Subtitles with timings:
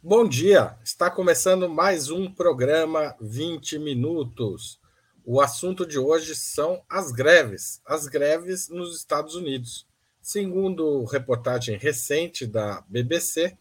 [0.00, 4.78] Bom dia, está começando mais um programa 20 minutos.
[5.24, 9.88] O assunto de hoje são as greves, as greves nos Estados Unidos.
[10.22, 13.58] Segundo reportagem recente da BBC,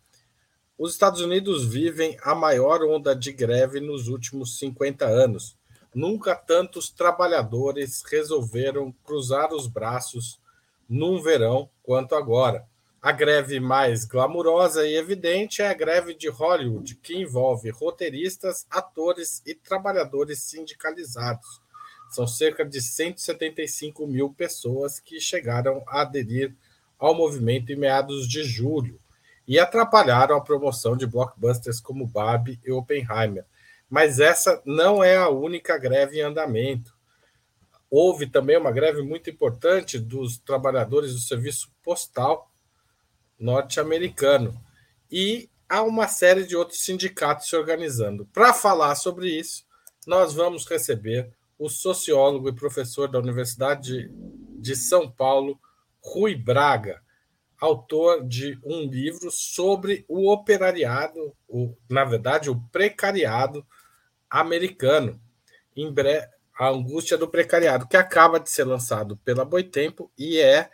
[0.77, 5.57] os Estados Unidos vivem a maior onda de greve nos últimos 50 anos.
[5.91, 10.39] Nunca tantos trabalhadores resolveram cruzar os braços
[10.87, 12.67] num verão quanto agora.
[13.07, 19.41] A greve mais glamurosa e evidente é a greve de Hollywood, que envolve roteiristas, atores
[19.45, 21.61] e trabalhadores sindicalizados.
[22.09, 26.53] São cerca de 175 mil pessoas que chegaram a aderir
[26.99, 28.99] ao movimento em meados de julho
[29.47, 33.45] e atrapalharam a promoção de blockbusters como Barbie e Oppenheimer.
[33.89, 36.93] Mas essa não é a única greve em andamento.
[37.89, 42.51] Houve também uma greve muito importante dos trabalhadores do serviço postal
[43.39, 44.59] norte-americano.
[45.11, 48.25] E há uma série de outros sindicatos se organizando.
[48.27, 49.65] Para falar sobre isso,
[50.05, 54.09] nós vamos receber o sociólogo e professor da Universidade
[54.59, 55.59] de São Paulo,
[55.99, 57.01] Rui Braga,
[57.59, 63.65] autor de um livro sobre o operariado, o, na verdade, o precariado
[64.29, 65.19] americano,
[65.75, 70.69] em breve, a angústia do precariado, que acaba de ser lançado pela Boitempo e é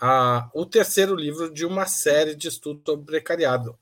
[0.00, 3.78] a, o terceiro livro de uma série de estudos sobre precariado.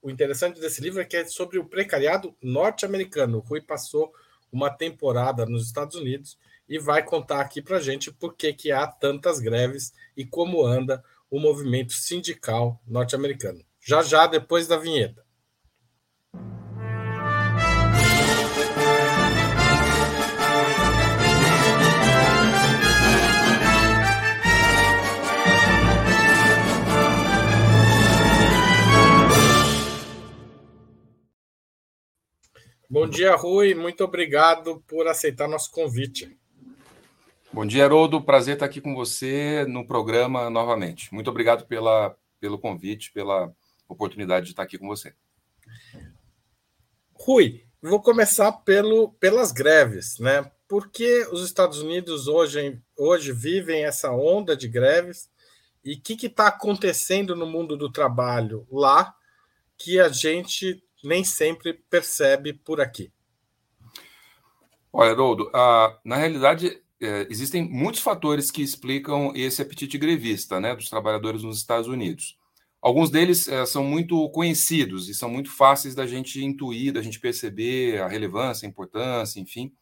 [0.00, 3.38] O interessante desse livro é que é sobre o precariado norte-americano.
[3.38, 4.12] O Rui passou
[4.52, 8.86] uma temporada nos Estados Unidos e vai contar aqui para gente por que, que há
[8.86, 13.64] tantas greves e como anda o movimento sindical norte-americano.
[13.80, 15.25] Já já, depois da vinheta.
[32.88, 33.74] Bom dia, Rui.
[33.74, 36.38] Muito obrigado por aceitar nosso convite.
[37.52, 38.22] Bom dia, Haroldo.
[38.22, 41.12] Prazer estar aqui com você no programa novamente.
[41.12, 43.52] Muito obrigado pela, pelo convite, pela
[43.88, 45.12] oportunidade de estar aqui com você.
[47.12, 50.48] Rui, vou começar pelo, pelas greves, né?
[50.68, 55.28] Por que os Estados Unidos hoje, hoje vivem essa onda de greves
[55.84, 59.12] e o que está acontecendo no mundo do trabalho lá
[59.76, 63.10] que a gente nem sempre percebe por aqui?
[64.92, 65.50] Olha, Haroldo,
[66.04, 71.58] na realidade, é, existem muitos fatores que explicam esse apetite grevista né, dos trabalhadores nos
[71.58, 72.36] Estados Unidos.
[72.80, 77.20] Alguns deles é, são muito conhecidos e são muito fáceis da gente intuir, da gente
[77.20, 79.72] perceber a relevância, a importância, enfim.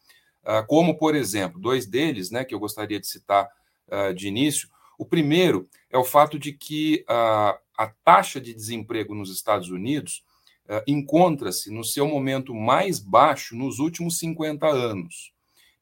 [0.43, 3.49] Uh, como, por exemplo, dois deles, né, que eu gostaria de citar
[3.87, 4.69] uh, de início.
[4.97, 10.23] O primeiro é o fato de que uh, a taxa de desemprego nos Estados Unidos
[10.87, 15.31] encontra-se no seu momento mais baixo nos últimos 50 anos.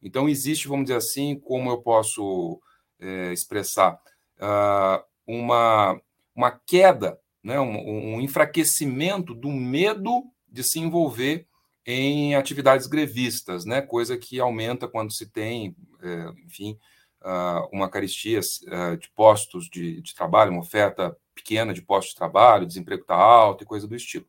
[0.01, 2.59] Então, existe, vamos dizer assim, como eu posso
[2.99, 3.99] é, expressar,
[4.37, 5.99] uh, uma,
[6.35, 11.47] uma queda, né, um, um, enfraquecimento do medo de se envolver
[11.85, 16.77] em atividades grevistas, né, coisa que aumenta quando se tem, é, enfim,
[17.21, 22.17] uh, uma carestia uh, de postos de, de trabalho, uma oferta pequena de postos de
[22.17, 24.25] trabalho, desemprego está alto e coisa do estilo.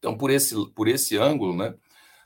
[0.00, 1.74] Então, por esse, por esse ângulo, né,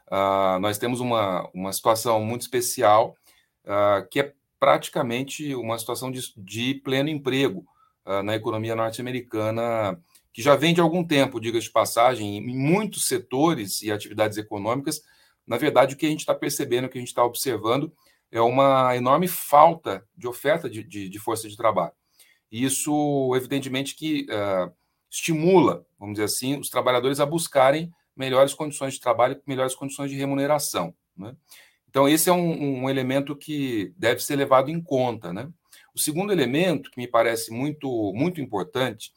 [0.06, 3.16] uh, nós temos uma, uma situação muito especial,
[3.64, 7.66] uh, que é praticamente uma situação de, de pleno emprego
[8.06, 10.00] uh, na economia norte-americana,
[10.32, 15.02] que já vem de algum tempo, diga-se de passagem, em muitos setores e atividades econômicas.
[15.44, 17.92] Na verdade, o que a gente está percebendo, o que a gente está observando,
[18.30, 21.92] é uma enorme falta de oferta de, de, de força de trabalho.
[22.50, 24.26] E isso, evidentemente, que
[25.08, 30.16] estimula, vamos dizer assim, os trabalhadores a buscarem melhores condições de trabalho, melhores condições de
[30.16, 30.94] remuneração.
[31.16, 31.34] Né?
[31.88, 35.32] Então, esse é um, um, elemento que deve ser levado em conta.
[35.32, 35.48] Né?
[35.94, 39.12] O segundo elemento, que me parece muito, muito importante,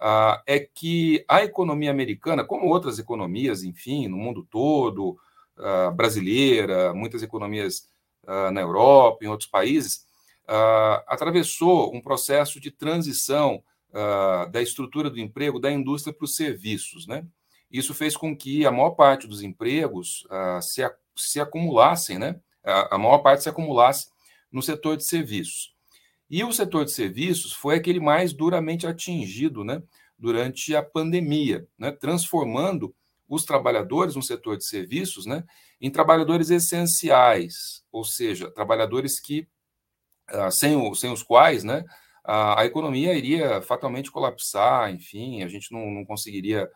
[0.00, 5.18] uh, é que a economia americana, como outras economias, enfim, no mundo todo,
[5.56, 7.88] uh, brasileira, muitas economias
[8.24, 10.06] uh, na Europa, em outros países,
[11.06, 17.06] atravessou um processo de transição uh, da estrutura do emprego da indústria para os serviços.
[17.06, 17.24] Né?
[17.70, 20.82] Isso fez com que a maior parte dos empregos uh, se,
[21.16, 22.40] se acumulassem, né?
[22.64, 24.08] a, a maior parte se acumulasse
[24.50, 25.74] no setor de serviços.
[26.30, 29.82] E o setor de serviços foi aquele mais duramente atingido né,
[30.18, 32.94] durante a pandemia, né, transformando
[33.26, 35.44] os trabalhadores no setor de serviços né,
[35.80, 39.46] em trabalhadores essenciais, ou seja, trabalhadores que,
[40.28, 41.84] ah, sem, sem os quais né,
[42.28, 46.68] a, a economia iria fatalmente colapsar, enfim, a gente não, não conseguiria,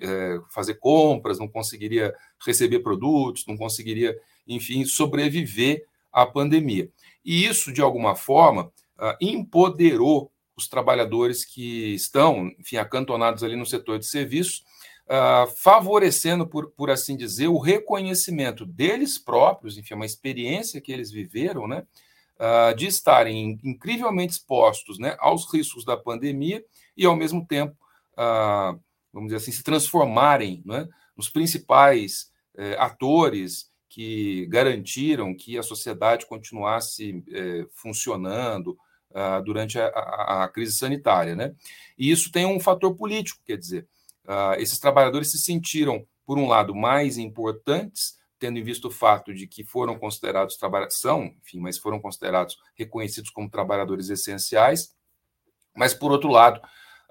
[0.00, 2.14] é, fazer compras, não conseguiria
[2.46, 4.16] receber produtos, não conseguiria,
[4.46, 6.88] enfim, sobreviver à pandemia.
[7.24, 13.66] E isso, de alguma forma, ah, empoderou os trabalhadores que estão, enfim, acantonados ali no
[13.66, 14.62] setor de serviços,
[15.08, 21.10] uh, favorecendo, por, por assim dizer, o reconhecimento deles próprios, enfim, uma experiência que eles
[21.10, 21.84] viveram, né,
[22.42, 26.64] uh, de estarem incrivelmente expostos né, aos riscos da pandemia
[26.96, 27.76] e, ao mesmo tempo,
[28.14, 28.78] uh,
[29.12, 36.26] vamos dizer assim, se transformarem né, nos principais eh, atores que garantiram que a sociedade
[36.26, 38.78] continuasse eh, funcionando,
[39.10, 41.36] uh, durante a, a, a, crise sanitária.
[41.36, 41.54] Né?
[41.98, 43.86] E isso tem um fator político, quer dizer,
[44.56, 49.46] esses trabalhadores se sentiram, por um lado, mais importantes, tendo em vista o fato de
[49.46, 50.58] que foram considerados
[50.90, 54.96] são, enfim, mas foram considerados reconhecidos como trabalhadores essenciais,
[55.76, 56.60] mas, por outro lado,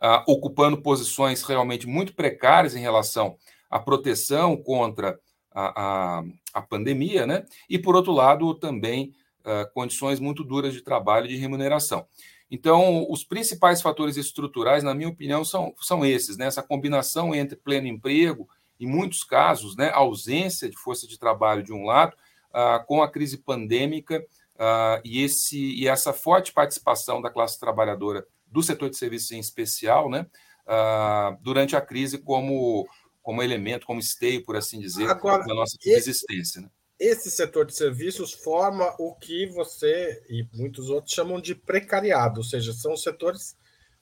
[0.03, 3.37] uh, ocupando posições realmente muito precárias em relação
[3.69, 5.17] à proteção contra
[5.53, 6.23] a, a,
[6.53, 7.45] a pandemia, né?
[7.69, 12.05] E, por outro lado, também uh, condições muito duras de trabalho e de remuneração.
[12.51, 16.47] Então, os principais fatores estruturais, na minha opinião, são, são esses, né?
[16.47, 18.49] essa combinação entre pleno emprego,
[18.81, 22.15] em muitos casos, né, ausência de força de trabalho de um lado,
[22.49, 24.19] uh, com a crise pandêmica
[24.55, 29.39] uh, e, esse, e essa forte participação da classe trabalhadora do setor de serviços em
[29.39, 30.25] especial, né,
[30.67, 32.87] uh, durante a crise como,
[33.21, 36.61] como elemento, como esteio, por assim dizer, Agora, da nossa existência.
[36.61, 36.69] Né?
[37.01, 42.43] esse setor de serviços forma o que você e muitos outros chamam de precariado, ou
[42.43, 43.55] seja, são setores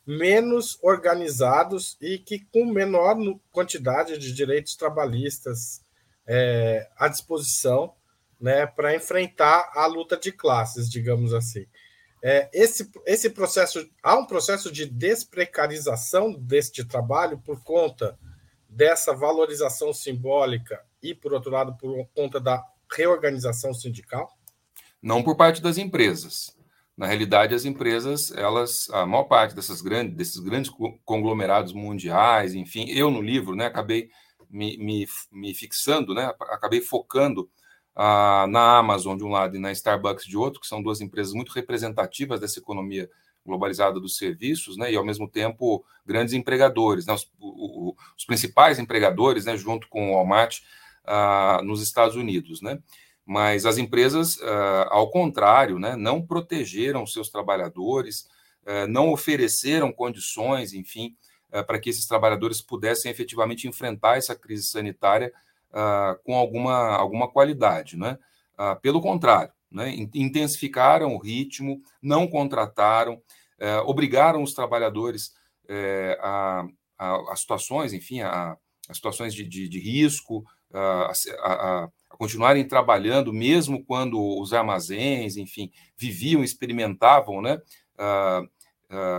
[0.05, 3.15] menos organizados e que com menor
[3.51, 5.81] quantidade de direitos trabalhistas
[6.25, 7.93] é, à disposição
[8.39, 11.65] né, para enfrentar a luta de classes, digamos assim.
[12.21, 18.17] É, esse, esse processo, há um processo de desprecarização deste trabalho por conta
[18.67, 24.37] dessa valorização simbólica e, por outro lado, por conta da reorganização sindical?
[25.01, 26.55] Não por parte das empresas.
[26.99, 30.69] Na realidade, as empresas, elas, a maior parte dessas grandes, desses grandes
[31.05, 34.09] conglomerados mundiais, enfim, eu no livro, né, acabei
[34.49, 37.49] me, me, me fixando, né, acabei focando
[37.95, 41.33] ah, na Amazon de um lado e na Starbucks de outro, que são duas empresas
[41.33, 43.09] muito representativas dessa economia
[43.45, 48.77] globalizada dos serviços, né, e ao mesmo tempo grandes empregadores, né, os, o, os principais
[48.77, 50.59] empregadores, né, junto com o Walmart,
[51.05, 52.77] ah, nos Estados Unidos, né?
[53.29, 58.27] Mas as empresas, ah, ao contrário, né, não protegeram seus trabalhadores,
[58.65, 61.15] ah, não ofereceram condições, enfim,
[61.67, 65.31] para que esses trabalhadores pudessem efetivamente enfrentar essa crise sanitária
[66.23, 68.19] com alguma, alguma qualidade, né?
[68.83, 73.19] pelo contrário, né, intensificaram o ritmo, não contrataram,
[73.85, 75.33] obrigaram os trabalhadores
[76.21, 76.67] a,
[76.99, 78.55] a, a, situações, enfim, a,
[78.87, 81.89] a situações de, de, de risco, a, a,
[82.19, 87.61] continuarem trabalhando, mesmo quando os armazéns, enfim, viviam, experimentavam né,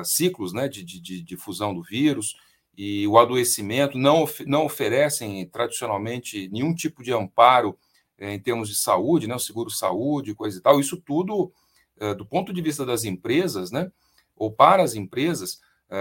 [0.05, 2.37] ciclos né, de, de, de, fusão do vírus,
[2.77, 7.75] e o adoecimento não, não oferecem tradicionalmente nenhum tipo de amparo
[8.19, 10.79] é, em termos de saúde, né, o seguro-saúde, coisa e tal.
[10.79, 11.51] Isso tudo,
[11.99, 13.91] é, do ponto de vista das empresas, né,
[14.37, 15.59] ou para as empresas,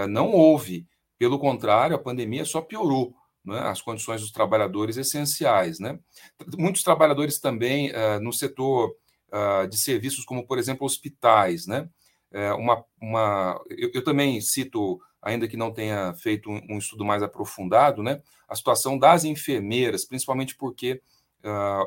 [0.08, 0.86] não houve.
[1.18, 3.12] Pelo contrário, a pandemia só piorou
[3.50, 5.78] né, as condições dos trabalhadores essenciais.
[5.78, 5.98] Né?
[6.56, 8.94] Muitos trabalhadores também uh, no setor
[9.32, 11.66] uh, de serviços, como, por exemplo, hospitais.
[11.66, 11.88] Né?
[12.32, 17.04] Uh, uma, uma, eu, eu, também cito, ainda que não tenha feito um, um, estudo
[17.04, 21.02] mais aprofundado, né, a situação das enfermeiras, principalmente porque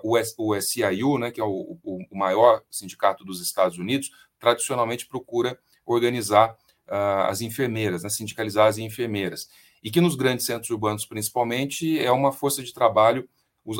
[0.03, 4.09] o, S, o SIU, né, que é o, o, maior sindicato dos Estados Unidos,
[4.39, 9.47] tradicionalmente procura organizar as enfermeiras, né, sindicalizar as enfermeiras
[9.83, 13.27] e que nos grandes centros urbanos, principalmente, é uma força de trabalho,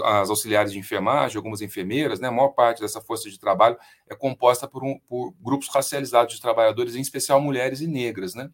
[0.04, 3.78] as auxiliares de enfermagem, algumas enfermeiras, né, a maior parte dessa força de trabalho
[4.10, 8.34] é composta por, um, por grupos racializados de trabalhadores, em especial mulheres e negras.
[8.34, 8.50] Né?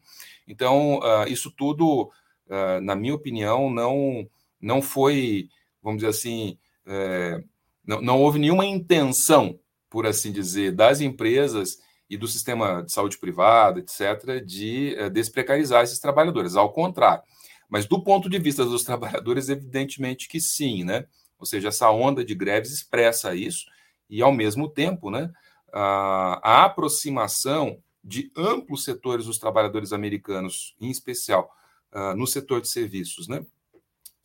[0.48, 2.12] Então, uh, isso tudo,
[2.48, 4.28] uh, na minha opinião, não,
[4.60, 5.50] não foi,
[5.84, 7.44] vamos dizer assim, é,
[7.86, 11.78] não, não houve nenhuma intenção, por assim dizer, das empresas
[12.10, 16.56] e do sistema de saúde privada, etc., de uh, desprecarizar esses trabalhadores.
[16.56, 17.24] Ao contrário,
[17.70, 21.06] mas do ponto de vista dos trabalhadores, evidentemente que sim, né?
[21.38, 23.66] Ou seja, essa onda de greves expressa isso,
[24.10, 25.32] e ao mesmo tempo, né,
[25.72, 31.50] a, a aproximação de amplos setores dos trabalhadores americanos, em especial
[31.94, 33.46] uh, no setor de serviços, né?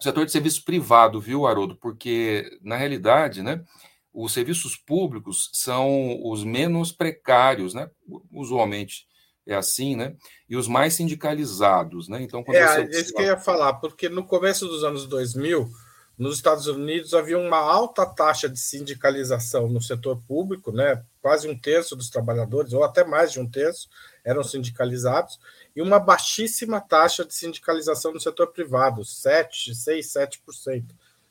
[0.00, 1.76] Setor de serviço privado, viu, Haroldo?
[1.76, 3.64] Porque, na realidade, né,
[4.12, 7.90] os serviços públicos são os menos precários, né?
[8.32, 9.06] Usualmente
[9.46, 10.14] é assim, né?
[10.48, 12.22] E os mais sindicalizados, né?
[12.22, 12.96] Então, quando é, você...
[12.96, 15.70] é isso que eu ia falar, porque no começo dos anos 2000,
[16.16, 21.02] nos Estados Unidos havia uma alta taxa de sindicalização no setor público, né?
[21.20, 23.88] Quase um terço dos trabalhadores, ou até mais de um terço,
[24.24, 25.38] eram sindicalizados,
[25.74, 30.84] e uma baixíssima taxa de sindicalização no setor privado, 7, 6, 7%,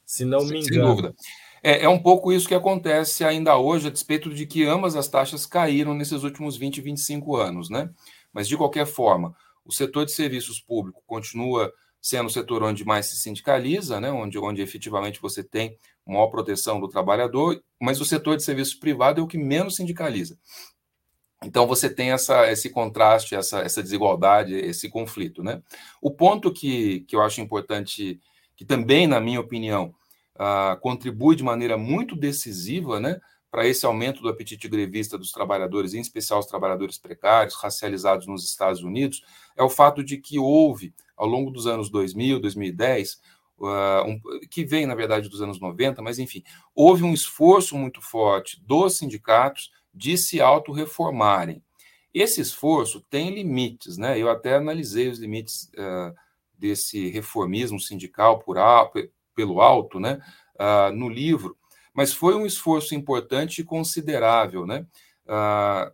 [0.06, 0.66] se não me engano.
[0.66, 1.16] Sem dúvida.
[1.64, 5.08] É, é, um pouco isso que acontece ainda hoje, a despeito de que ambas as
[5.08, 7.90] taxas caíram nesses últimos 20, 25 anos, né?
[8.34, 13.06] Mas, de qualquer forma, o setor de serviços públicos continua sendo o setor onde mais
[13.06, 14.12] se sindicaliza, né?
[14.12, 19.22] onde, onde efetivamente você tem maior proteção do trabalhador, mas o setor de serviços privado
[19.22, 20.38] é o que menos sindicaliza.
[21.42, 25.42] Então você tem essa, esse contraste, essa, essa desigualdade, esse conflito.
[25.42, 25.62] Né?
[26.02, 28.20] O ponto que, que eu acho importante,
[28.54, 29.96] que também, na minha opinião,
[30.82, 33.20] contribui de maneira muito decisiva né,
[33.54, 38.44] para esse aumento do apetite grevista dos trabalhadores, em especial os trabalhadores precários, racializados nos
[38.44, 39.24] Estados Unidos,
[39.56, 43.22] é o fato de que houve, ao longo dos anos 2000, 2010,
[43.60, 48.02] uh, um, que vem, na verdade, dos anos 90, mas enfim, houve um esforço muito
[48.02, 51.64] forte dos sindicatos de se autorreformarem.
[52.12, 54.18] Esse esforço tem limites, né?
[54.18, 56.14] Eu até analisei os limites uh,
[56.58, 58.58] desse reformismo sindical por,
[59.36, 60.20] pelo alto, né?
[60.60, 61.58] Uh, no livro,
[61.94, 64.86] mas foi um esforço importante e considerável, né?
[65.26, 65.92] Uh,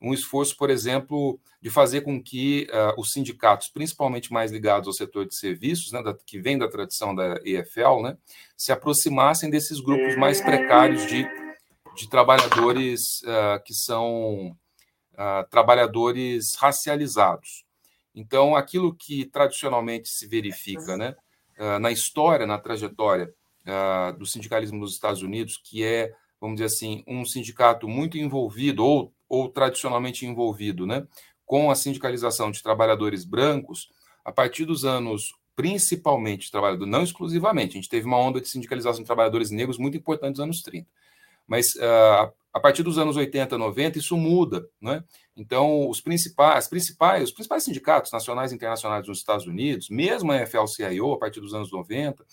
[0.00, 4.92] um esforço, por exemplo, de fazer com que uh, os sindicatos, principalmente mais ligados ao
[4.92, 8.16] setor de serviços, né, da, que vem da tradição da EFL, né,
[8.56, 11.26] se aproximassem desses grupos mais precários de,
[11.96, 13.22] de trabalhadores
[13.64, 14.56] que são
[15.50, 17.64] trabalhadores racializados.
[18.14, 21.16] Então, aquilo que tradicionalmente se verifica né,
[21.80, 23.32] na história, na trajetória
[24.18, 29.12] do sindicalismo nos Estados Unidos, que é, vamos dizer assim, um sindicato muito envolvido, ou
[29.28, 31.06] ou tradicionalmente envolvido né,
[31.44, 33.90] com a sindicalização de trabalhadores brancos,
[34.24, 39.02] a partir dos anos, principalmente, trabalhador, não exclusivamente, a gente teve uma onda de sindicalização
[39.02, 40.86] de trabalhadores negros muito importante nos anos 30.
[41.46, 44.68] Mas uh, a partir dos anos 80, 90, isso muda.
[44.80, 45.04] Né?
[45.36, 50.46] Então, os principais, principais, os principais sindicatos nacionais e internacionais nos Estados Unidos, mesmo a
[50.46, 52.26] FL-CIO, a partir dos anos 90, uh,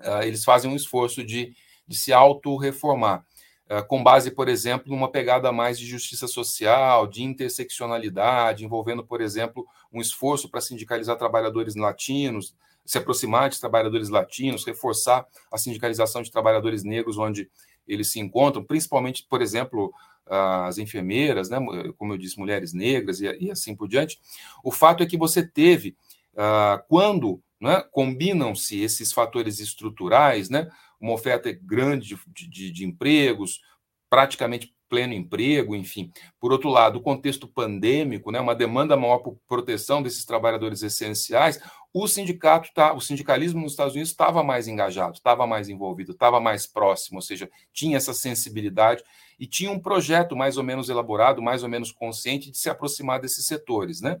[0.00, 1.54] ah, eles fazem um esforço de,
[1.86, 3.24] de se auto-reformar.
[3.72, 9.22] Eh, com base, por exemplo, numa pegada mais de justiça social, de interseccionalidade, envolvendo, por
[9.22, 16.20] exemplo, um esforço para sindicalizar trabalhadores latinos, se aproximar de trabalhadores latinos, reforçar a sindicalização
[16.20, 17.48] de trabalhadores negros onde
[17.86, 19.92] eles se encontram, principalmente, por exemplo,
[20.26, 21.58] as enfermeiras, né,
[21.98, 24.20] como eu disse, mulheres negras e, e assim por diante.
[24.64, 25.96] O fato é que você teve,
[26.34, 30.70] uh, quando né, combinam-se esses fatores estruturais, né,
[31.00, 33.60] uma oferta grande de, de, de empregos,
[34.08, 36.12] praticamente pleno emprego, enfim.
[36.38, 41.58] Por outro lado, o contexto pandêmico, né, uma demanda maior por proteção desses trabalhadores essenciais,
[41.94, 46.38] o sindicato tá, o sindicalismo nos Estados Unidos estava mais engajado, estava mais envolvido, estava
[46.38, 49.02] mais próximo, ou seja, tinha essa sensibilidade
[49.40, 53.18] e tinha um projeto mais ou menos elaborado, mais ou menos consciente de se aproximar
[53.18, 54.20] desses setores, né?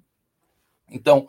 [0.90, 1.28] Então,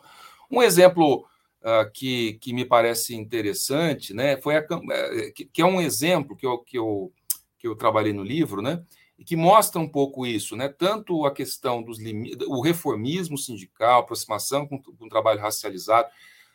[0.50, 1.26] um exemplo
[1.60, 6.34] uh, que, que me parece interessante, né, foi a, eh, que, que, é um exemplo
[6.34, 7.12] que eu, que, eu,
[7.58, 8.82] que eu trabalhei no livro, né,
[9.24, 14.66] que mostra um pouco isso, né, tanto a questão dos limites, o reformismo sindical, aproximação
[14.66, 16.08] com, com o trabalho racializado,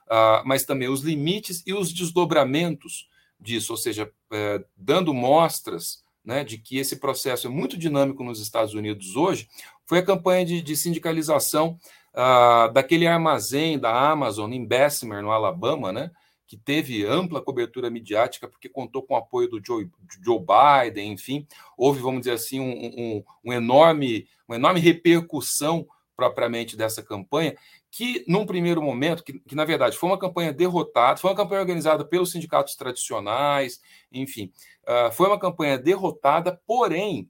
[0.07, 3.07] uh, mas também os limites e os desdobramentos
[3.39, 8.41] disso, ou seja, uh, dando mostras né, de que esse processo é muito dinâmico nos
[8.41, 9.47] Estados Unidos hoje,
[9.85, 11.79] foi a campanha de, de sindicalização
[12.13, 16.11] uh, daquele armazém da Amazon em Bessemer, no Alabama, né?
[16.49, 19.87] Que teve ampla cobertura midiática, porque contou com o apoio do Joe,
[20.19, 26.75] Joe Biden, enfim, houve, vamos dizer assim, um, um, um, enorme, uma enorme repercussão propriamente
[26.75, 27.55] dessa campanha,
[27.91, 31.61] que num primeiro momento, que, que, na verdade foi uma campanha derrotada, foi uma campanha
[31.61, 33.79] organizada pelos sindicatos tradicionais,
[34.11, 34.51] enfim,
[34.87, 37.29] uh, foi uma campanha derrotada, porém,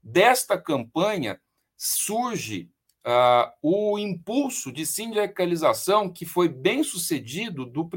[0.00, 1.40] desta campanha
[1.76, 2.70] surge
[3.06, 7.88] uh, o impulso de sindicalização que foi bem sucedido do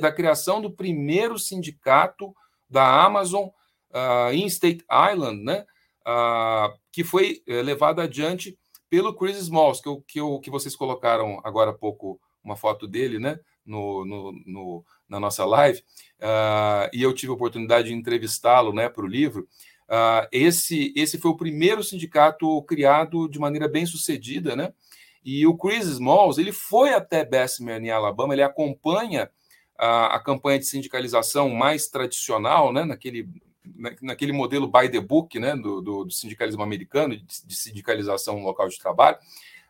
[0.00, 2.34] da criação do primeiro sindicato
[2.68, 3.48] da Amazon
[3.90, 5.64] uh, em State Island, né?
[6.06, 10.74] Uh, que foi uh, levado adiante pelo Chris Smalls, que, eu, que, eu, que vocês
[10.74, 13.38] colocaram agora há pouco uma foto dele, né?
[13.64, 15.80] No, no, no na nossa live,
[16.92, 19.46] e eu tive a oportunidade de entrevistá-lo né, para o livro.
[19.90, 24.72] Uh, esse, esse foi o primeiro sindicato criado de maneira bem sucedida, né?
[25.24, 29.28] E o Chris Smalls, ele foi até Bessemer, em Alabama, ele acompanha
[29.76, 32.84] a, a campanha de sindicalização mais tradicional, né?
[32.84, 33.28] Naquele,
[33.64, 35.56] na, naquele modelo by the book, né?
[35.56, 39.18] Do, do, do sindicalismo americano, de, de, sindicalização local de trabalho.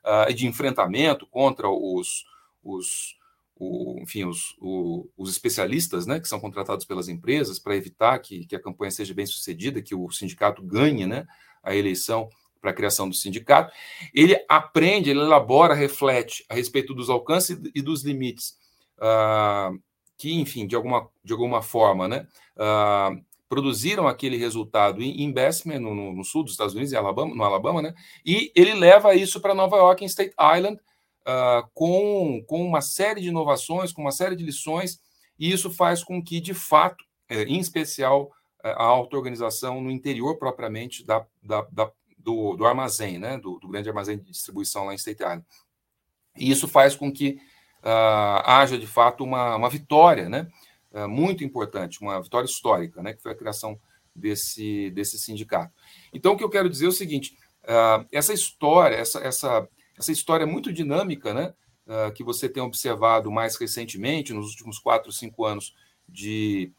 [0.04, 2.26] uh, de enfrentamento contra os,
[2.62, 3.16] os
[3.60, 8.46] o, enfim, os, o, os especialistas né, que são contratados pelas empresas para evitar que,
[8.46, 11.26] que a campanha seja bem sucedida, que o sindicato ganhe né,
[11.62, 13.70] a eleição para a criação do sindicato.
[14.14, 18.56] Ele aprende, ele elabora, reflete a respeito dos alcances e dos limites
[18.96, 19.78] uh,
[20.16, 22.26] que, enfim, de alguma, de alguma forma, né,
[22.56, 27.34] uh, produziram aquele resultado em investment no, no, no, sul dos Estados Unidos, em Alabama,
[27.34, 30.80] no Alabama, né, e ele leva isso para Nova York, em State Island,
[31.26, 35.00] uh, com, com uma série de inovações, com uma série de lições,
[35.38, 38.30] e isso faz com que, de fato, é, em especial,
[38.62, 43.88] a auto-organização no interior propriamente da, da, da do, do, armazém, né, do, do, grande
[43.88, 45.44] armazém de distribuição lá em State Island.
[46.36, 47.40] E isso faz com que
[47.82, 50.46] uh, haja, de fato, uma, uma vitória né,
[50.92, 53.80] uh, muito importante, uma vitória histórica, né, que foi a criação
[54.14, 55.72] desse, desse sindicato.
[56.12, 59.68] Então, o que eu quero dizer é o seguinte: uh, essa história, essa, essa,
[60.00, 61.54] essa história muito dinâmica, né,
[61.86, 65.74] uh, que você tem observado mais recentemente, nos últimos quatro, cinco anos,
[66.08, 66.72] de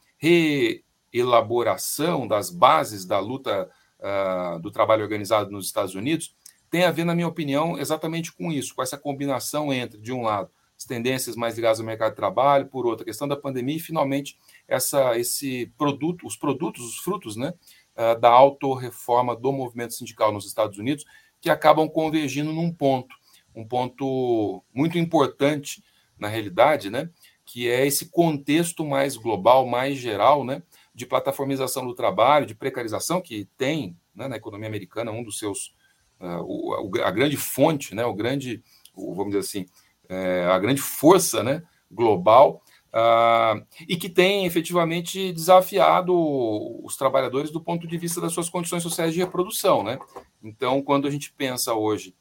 [1.13, 6.35] reelaboração das bases da luta uh, do trabalho organizado nos Estados Unidos,
[6.69, 10.23] tem a ver, na minha opinião, exatamente com isso, com essa combinação entre, de um
[10.23, 13.75] lado, as tendências mais ligadas ao mercado de trabalho, por outro, a questão da pandemia
[13.75, 14.37] e, finalmente,
[14.67, 17.53] essa, esse produto, os produtos, os frutos né,
[17.95, 21.05] uh, da autorreforma do movimento sindical nos Estados Unidos,
[21.41, 23.15] que acabam convergindo num ponto,
[23.53, 25.83] um ponto muito importante
[26.17, 27.09] na realidade, né,
[27.43, 30.61] que é esse contexto mais global, mais geral, né,
[30.93, 35.73] de plataformização do trabalho, de precarização que tem né, na economia americana um dos seus
[36.19, 39.65] uh, o, a grande fonte, né, o grande, o, vamos dizer assim,
[40.07, 42.61] é, a grande força, né, global
[42.93, 46.13] Uh, e que tem efetivamente desafiado
[46.83, 49.81] os trabalhadores do ponto de vista das suas condições sociais de reprodução.
[49.81, 49.97] Né?
[50.43, 52.13] Então, quando a gente pensa hoje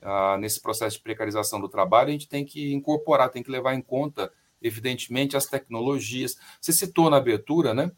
[0.00, 3.74] uh, nesse processo de precarização do trabalho, a gente tem que incorporar, tem que levar
[3.74, 6.36] em conta, evidentemente, as tecnologias.
[6.58, 7.92] Você citou na abertura né,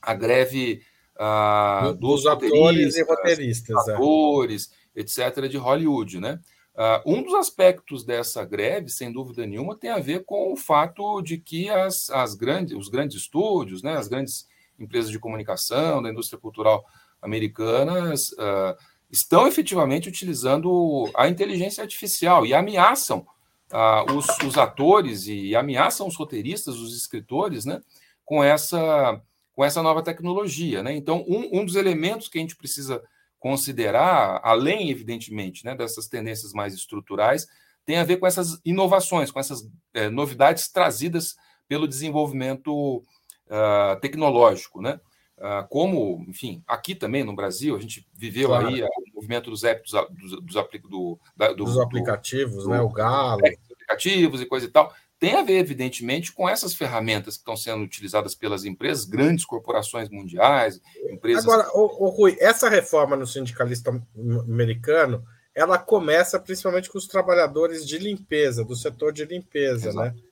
[0.00, 0.82] a greve
[1.16, 3.94] uh, dos, dos atores e roteiristas, é.
[3.94, 5.00] atores, é.
[5.00, 6.20] etc., de Hollywood.
[6.20, 6.38] Né?
[6.80, 11.20] Uh, um dos aspectos dessa greve, sem dúvida nenhuma, tem a ver com o fato
[11.20, 16.08] de que as, as grandes, os grandes estúdios, né, as grandes empresas de comunicação, da
[16.08, 16.82] indústria cultural
[17.20, 18.74] americanas, uh,
[19.10, 23.26] estão efetivamente utilizando a inteligência artificial e ameaçam
[23.70, 27.82] uh, os, os, atores e ameaçam os roteiristas, os escritores, né,
[28.24, 29.20] com essa,
[29.52, 30.82] com essa nova tecnologia.
[30.82, 30.96] Né?
[30.96, 33.02] Então, um, um dos elementos que a gente precisa
[33.40, 37.48] considerar, além, evidentemente, né, dessas tendências mais estruturais,
[37.84, 41.34] tem a ver com essas inovações, com essas é, novidades trazidas
[41.66, 45.00] pelo desenvolvimento uh, tecnológico, né?
[45.38, 48.68] Uh, como, enfim, aqui também no Brasil, a gente viveu claro.
[48.68, 52.80] aí o movimento dos apps, dos, dos, do, da, do, dos aplicativos, do, né?
[52.80, 53.40] O Galo.
[53.72, 57.84] Aplicativos e coisa e tal tem a ver, evidentemente, com essas ferramentas que estão sendo
[57.84, 60.80] utilizadas pelas empresas, grandes corporações mundiais,
[61.10, 61.44] empresas.
[61.44, 65.22] Agora, o, o Rui, essa reforma no sindicalista americano,
[65.54, 70.06] ela começa principalmente com os trabalhadores de limpeza, do setor de limpeza, né?
[70.06, 70.16] Exato.
[70.16, 70.22] né?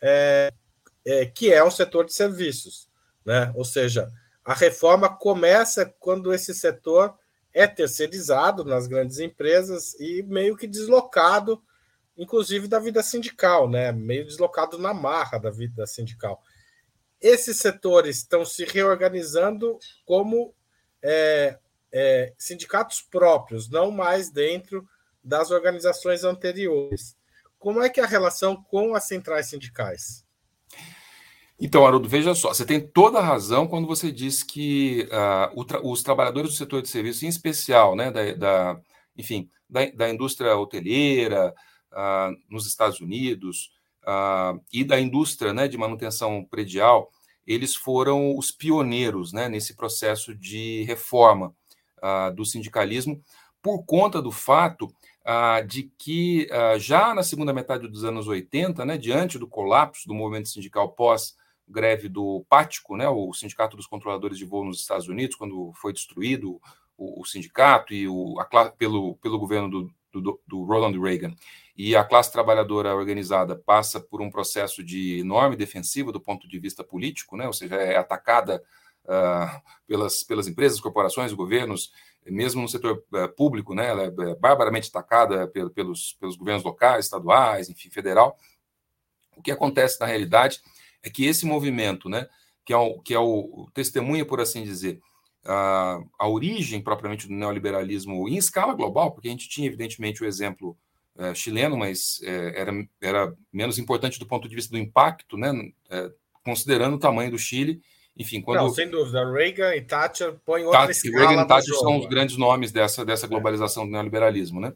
[0.00, 0.52] É,
[1.04, 2.88] é, que é um setor de serviços,
[3.26, 3.52] né?
[3.54, 4.10] Ou seja,
[4.42, 7.14] a reforma começa quando esse setor
[7.52, 11.62] é terceirizado nas grandes empresas e meio que deslocado
[12.16, 13.92] inclusive da vida sindical, né?
[13.92, 16.42] meio deslocado na marra da vida sindical.
[17.20, 20.54] Esses setores estão se reorganizando como
[21.02, 21.58] é,
[21.92, 24.86] é, sindicatos próprios, não mais dentro
[25.22, 27.16] das organizações anteriores.
[27.58, 30.24] Como é que é a relação com as centrais sindicais?
[31.60, 35.08] Então, Haroldo, veja só, você tem toda a razão quando você diz que
[35.54, 38.80] uh, tra os trabalhadores do setor de serviço, em especial, né, da, da
[39.16, 41.54] enfim, da, da indústria hoteleira,
[41.92, 43.70] uh, nos Estados Unidos
[44.02, 47.10] uh, e da indústria né, de manutenção predial,
[47.46, 51.54] eles foram os pioneiros né, nesse processo de reforma
[51.98, 53.22] uh, do sindicalismo,
[53.60, 54.92] por conta do fato
[55.68, 56.48] de que
[56.80, 61.36] já na segunda metade dos anos 80, né, diante do colapso do movimento sindical pós
[61.68, 65.92] greve do Pático, né, o Sindicato dos Controladores de Voo nos Estados Unidos, quando foi
[65.92, 66.60] destruído
[66.96, 71.34] o, o sindicato e o, a, pelo, pelo governo do, do, do Ronald Reagan
[71.76, 76.58] e a classe trabalhadora organizada passa por um processo de enorme defensiva do ponto de
[76.58, 77.46] vista político, né?
[77.46, 78.62] ou seja, é atacada
[79.04, 81.92] uh, pelas, pelas empresas, corporações, governos,
[82.26, 83.88] mesmo no setor uh, público, né?
[83.88, 88.36] ela é, é barbaramente atacada pelos, pelos governos locais, estaduais, enfim, federal.
[89.36, 90.60] O que acontece na realidade
[91.02, 92.28] é que esse movimento, né,
[92.64, 95.00] que é o, que é o testemunha, por assim dizer,
[95.44, 100.26] a, a origem propriamente do neoliberalismo em escala global, porque a gente tinha, evidentemente, o
[100.26, 100.76] exemplo
[101.18, 105.52] é, chileno, mas é, era, era menos importante do ponto de vista do impacto, né,
[105.90, 106.10] é,
[106.44, 107.80] considerando o tamanho do Chile.
[108.16, 108.58] Enfim, quando.
[108.58, 109.30] Não, sem dúvida.
[109.30, 113.04] Reagan e Thatcher põem outra Thatcher, escala Reagan e Thatcher são os grandes nomes dessa,
[113.04, 114.60] dessa globalização do neoliberalismo.
[114.60, 114.74] Né?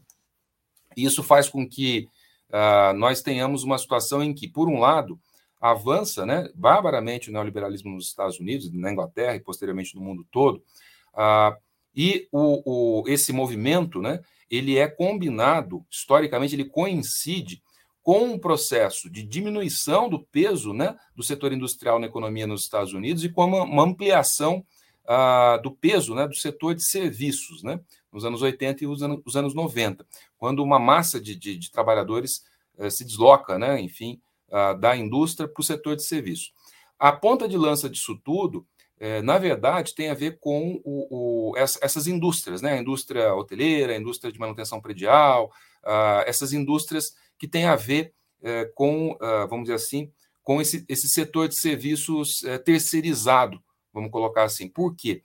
[0.95, 2.09] E isso faz com que
[2.49, 5.19] uh, nós tenhamos uma situação em que, por um lado,
[5.61, 10.63] avança né, barbaramente o neoliberalismo nos Estados Unidos, na Inglaterra e posteriormente no mundo todo,
[11.13, 11.55] uh,
[11.95, 17.61] e o, o, esse movimento né, ele é combinado, historicamente, ele coincide
[18.01, 22.93] com um processo de diminuição do peso né, do setor industrial na economia nos Estados
[22.93, 24.65] Unidos e com uma, uma ampliação
[25.03, 27.81] uh, do peso né, do setor de serviços, né,
[28.11, 30.05] nos anos 80 e os anos, os anos 90,
[30.37, 32.43] quando uma massa de, de, de trabalhadores
[32.77, 36.53] uh, se desloca, né, enfim, uh, da indústria para o setor de serviços.
[36.97, 38.65] A ponta de lança disso tudo,
[38.99, 43.93] eh, na verdade, tem a ver com o, o, essas indústrias, né, a indústria hoteleira,
[43.93, 45.51] a indústria de manutenção predial,
[46.25, 49.17] essas indústrias que têm a ver eh, com,
[49.49, 50.11] vamos dizer assim,
[50.47, 54.69] com esse, esse setor de serviços eh, terceirizado, vamos colocar assim.
[54.69, 55.21] Por quê?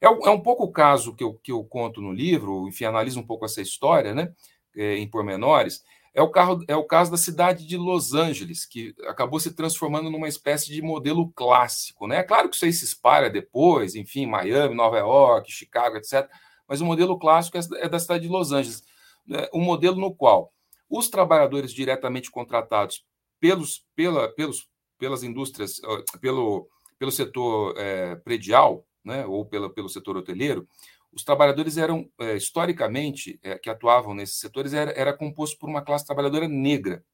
[0.00, 3.20] É, é um pouco o caso que eu, que eu conto no livro, enfim, analiso
[3.20, 4.32] um pouco essa história, né,
[4.74, 5.82] é, em pormenores.
[6.14, 10.10] É o, carro, é o caso da cidade de Los Angeles, que acabou se transformando
[10.10, 12.06] numa espécie de modelo clássico.
[12.06, 12.18] Né?
[12.18, 16.28] É claro que isso aí se espalha depois, enfim, Miami, Nova York, Chicago, etc.
[16.68, 18.82] Mas o modelo clássico é, é da cidade de Los Angeles.
[19.26, 19.48] Né?
[19.54, 20.52] Um modelo no qual
[20.88, 23.06] os trabalhadores diretamente contratados
[23.40, 25.80] pelos, pela, pelos, pelas indústrias,
[26.20, 30.68] pelo, pelo setor é, predial, né, ou pela, pelo setor hoteleiro,
[31.12, 35.82] os trabalhadores eram, é, historicamente, é, que atuavam nesses setores, era, era composto por uma
[35.82, 37.04] classe trabalhadora negra.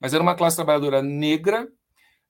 [0.00, 1.68] Mas era uma classe trabalhadora negra,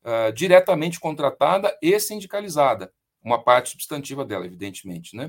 [0.05, 2.93] uh, diretamente contratada e sindicalizada,
[3.23, 5.17] uma parte substantiva dela, evidentemente.
[5.17, 5.27] Né?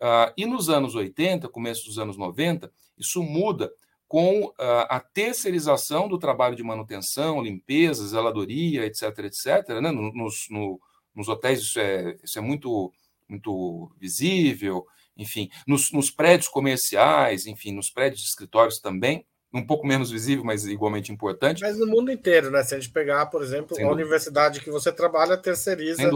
[0.00, 3.72] Uh, e nos anos 80, começo dos anos 90, isso muda
[4.06, 4.54] com uh,
[4.88, 9.90] a terceirização do trabalho de manutenção, limpeza, zeladoria, etc., etc., né?
[9.90, 10.80] no, no,
[11.14, 12.92] nos hotéis isso é, isso é muito,
[13.28, 14.86] muito visível,
[15.18, 20.44] enfim, nos, nos prédios comerciais, enfim, nos prédios de escritórios também, um pouco menos visível,
[20.44, 21.62] mas igualmente importante.
[21.62, 22.62] Mas no mundo inteiro, né?
[22.62, 24.04] Se a gente pegar, por exemplo, Sem a dúvida.
[24.04, 26.10] universidade que você trabalha, terceiriza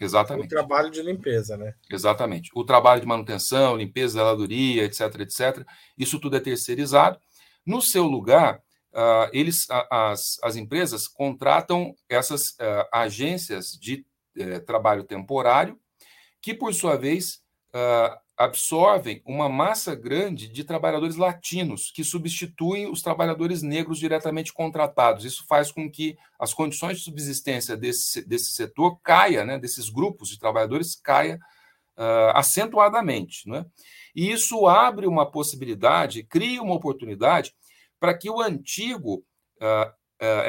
[0.00, 0.46] Exatamente.
[0.46, 1.74] o trabalho de limpeza, né?
[1.90, 2.50] Exatamente.
[2.54, 7.18] O trabalho de manutenção, limpeza, zeladoria, etc, etc, isso tudo é terceirizado.
[7.66, 8.62] No seu lugar,
[8.94, 14.04] uh, eles, as, as empresas contratam essas uh, agências de
[14.38, 15.78] é, trabalho temporário,
[16.40, 17.42] que, por sua vez,
[17.74, 25.26] uh, absorvem uma massa grande de trabalhadores latinos, que substituem os trabalhadores negros diretamente contratados.
[25.26, 30.30] Isso faz com que as condições de subsistência desse, desse setor caia, né, desses grupos
[30.30, 31.38] de trabalhadores, caia
[31.98, 33.46] uh, acentuadamente.
[33.46, 33.66] Né?
[34.16, 37.52] E isso abre uma possibilidade, cria uma oportunidade
[38.00, 39.22] para que o antigo
[39.60, 39.90] uh,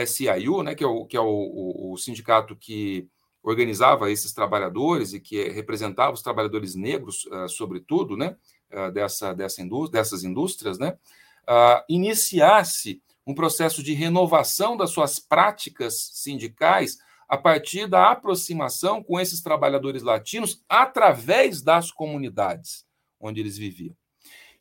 [0.02, 3.10] uh, SIU, né, que é, o, que é o, o, o sindicato que
[3.44, 8.36] organizava esses trabalhadores e que representava os trabalhadores negros, uh, sobretudo, né,
[8.72, 10.98] uh, dessa, dessa indú dessas indústrias, né,
[11.44, 19.20] uh, iniciasse um processo de renovação das suas práticas sindicais a partir da aproximação com
[19.20, 22.86] esses trabalhadores latinos através das comunidades
[23.20, 23.96] onde eles viviam.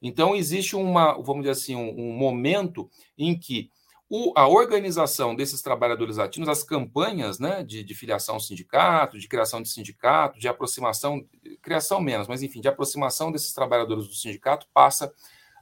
[0.02, 2.88] Então, existe uma, vamos dizer assim, um, um momento
[3.18, 3.70] em que
[4.12, 9.28] o, a organização desses trabalhadores latinos, as campanhas né, de, de, filiação ao sindicato, de
[9.28, 11.24] criação de sindicato, de aproximação,
[11.62, 15.06] criação menos, mas enfim, de aproximação desses trabalhadores do sindicato passa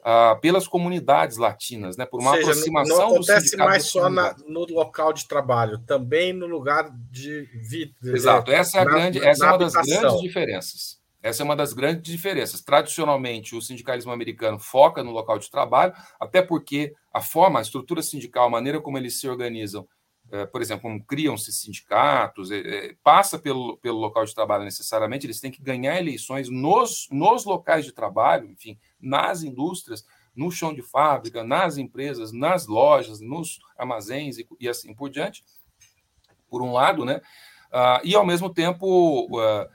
[0.01, 4.35] uh, pelas comunidades latinas, né, por uma seja, aproximação não, não acontece mais só na,
[4.47, 7.93] no local de trabalho, também no lugar de vida.
[8.03, 10.98] Exato, essa é, a na, grande, essa é uma das grandes diferenças.
[11.23, 12.63] Essa é uma das grandes diferenças.
[12.63, 18.03] Tradicionalmente, o sindicalismo americano foca no local de trabalho, até porque a forma, a estrutura
[18.03, 19.87] sindical, a maneira como eles se organizam,
[20.31, 25.41] é, por exemplo, como criam-se sindicatos, é, passa pelo, pelo local de trabalho necessariamente, eles
[25.41, 30.05] têm que ganhar eleições nos, nos locais de trabalho, enfim, nas indústrias,
[30.37, 35.45] no chão de fábrica, nas empresas, nas lojas, nos armazéns e, e assim por diante,
[36.49, 37.21] por um lado, né?
[37.73, 39.69] Uh, e ao mesmo tempo, uh,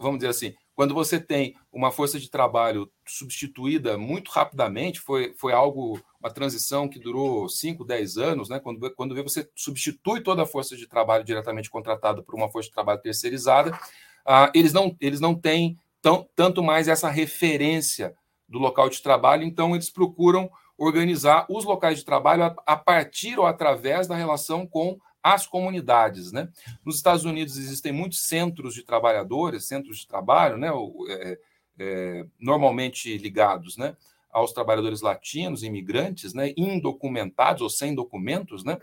[0.00, 5.52] vamos dizer assim, quando você tem uma força de trabalho substituída muito rapidamente, foi, foi
[5.52, 8.60] algo, uma transição que durou 5, 10 anos, né?
[8.60, 12.74] quando, quando você substitui toda a força de trabalho diretamente contratada por uma força de
[12.76, 13.76] trabalho terceirizada,
[14.24, 18.14] ah, eles, não, eles não têm tão, tanto mais essa referência
[18.48, 23.36] do local de trabalho, então eles procuram organizar os locais de trabalho a, a partir
[23.36, 24.96] ou através da relação com
[25.34, 26.32] às comunidades.
[26.32, 26.48] Né?
[26.84, 30.70] Nos Estados Unidos existem muitos centros de trabalhadores, centros de trabalho, né?
[31.08, 31.38] É,
[31.80, 33.96] é, normalmente ligados né?
[34.30, 36.52] aos trabalhadores latinos, imigrantes, né?
[36.56, 38.78] indocumentados ou sem documentos, né?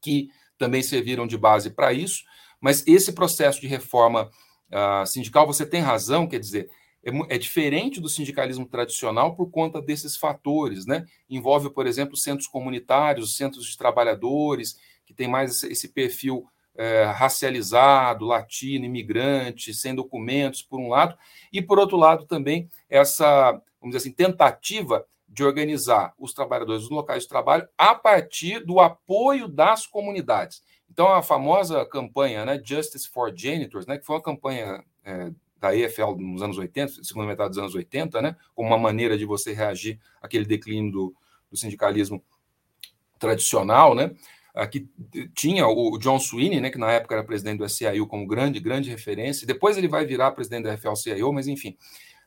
[0.00, 2.24] que também serviram de base para isso.
[2.60, 4.30] Mas esse processo de reforma
[4.70, 6.70] uh, sindical, você tem razão, quer dizer,
[7.04, 11.06] é, é, diferente do sindicalismo tradicional por conta desses fatores, né?
[11.30, 18.26] Envolve, por exemplo, centros comunitários, centros de trabalhadores, que tem mais esse perfil é, racializado,
[18.26, 21.16] latino, imigrante, sem documentos, por um lado,
[21.52, 26.90] e por outro lado também essa, vamos dizer assim, tentativa de organizar os trabalhadores dos
[26.90, 30.62] locais de trabalho a partir do apoio das comunidades.
[30.90, 35.74] Então, a famosa campanha né, Justice for Janitors, né, que foi uma campanha é, da
[35.74, 39.52] EFL nos anos 80, segunda metade dos anos 80, né, como uma maneira de você
[39.52, 41.14] reagir àquele declínio do,
[41.50, 42.22] do sindicalismo
[43.18, 44.14] tradicional, né,
[44.70, 44.88] que
[45.34, 48.88] tinha o John Sweeney, né, que na época era presidente do SCIO, como grande, grande
[48.88, 51.76] referência, depois ele vai virar presidente da FL-CIO, mas enfim,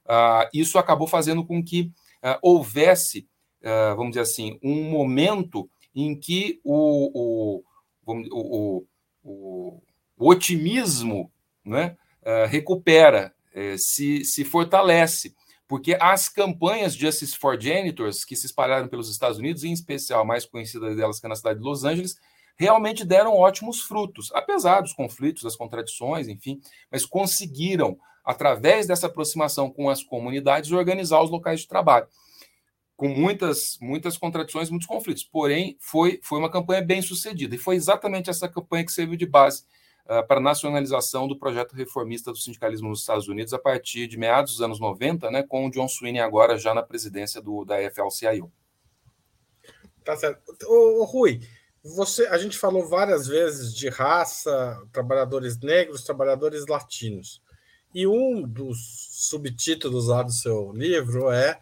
[0.05, 1.91] uh, isso acabou fazendo com que
[2.23, 3.27] uh, houvesse,
[3.63, 7.63] uh, vamos dizer assim, um momento em que o, o,
[8.05, 8.85] o,
[9.23, 9.81] o,
[10.17, 11.31] o otimismo
[11.65, 11.95] né,
[12.47, 15.35] recupera, eh, se, se fortalece,
[15.69, 20.25] porque as campanhas Justice for Janitors, que se espalharam pelos Estados Unidos, em especial a
[20.25, 22.15] mais conhecida delas que é na cidade de Los Angeles,
[22.57, 26.59] realmente deram ótimos frutos, apesar dos conflitos, das contradições, enfim,
[26.91, 32.07] mas conseguiram, através dessa aproximação com as comunidades, organizar os locais de trabalho.
[32.97, 35.23] Com muitas, muitas contradições, muitos conflitos.
[35.23, 37.55] Porém, foi, foi uma campanha bem sucedida.
[37.55, 39.63] E foi exatamente essa campanha que serviu de base
[40.09, 44.17] uh, para a nacionalização do projeto reformista do sindicalismo nos Estados Unidos a partir de
[44.17, 47.77] meados dos anos 90, né, com o John Sweeney agora já na presidência do, da
[47.91, 48.51] FL-CIO.
[50.03, 50.41] Tá certo.
[50.65, 51.39] Ô, Rui,
[51.83, 57.41] você, a gente falou várias vezes de raça, trabalhadores negros, trabalhadores latinos.
[57.93, 61.59] E um dos subtítulos lá do seu livro é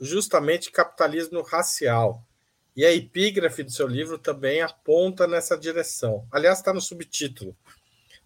[0.00, 2.22] justamente capitalismo racial.
[2.78, 6.24] E a epígrafe do seu livro também aponta nessa direção.
[6.30, 7.56] Aliás, está no subtítulo.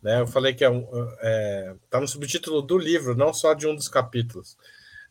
[0.02, 0.20] Né?
[0.20, 0.86] Eu falei que é um,
[1.22, 4.58] é, tá no subtítulo do livro, não só de um dos capítulos.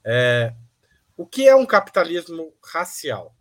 [0.06, 0.54] É,
[1.17, 3.36] o que é um capitalismo racial?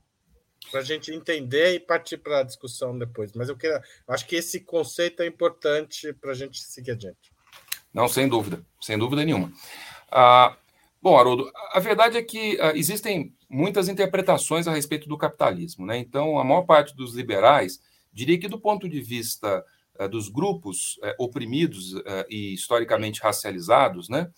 [0.71, 3.35] Para a gente entender e partir para a discussão depois.
[3.35, 3.59] Mas eu
[4.09, 7.31] acho que esse conceito é importante para a gente seguir adiante.
[7.93, 9.53] Não, sem dúvida, sem dúvida nenhuma.
[10.11, 10.57] Ah,
[11.01, 15.85] bom, Haroldo, a verdade é que ah, existem muitas interpretações a respeito do capitalismo.
[15.87, 15.99] Né?
[15.99, 17.81] Então, a maior parte dos liberais
[18.13, 19.65] diria que, do ponto de vista
[19.99, 24.31] uh, dos grupos uh, oprimidos uh, e historicamente racializados, né,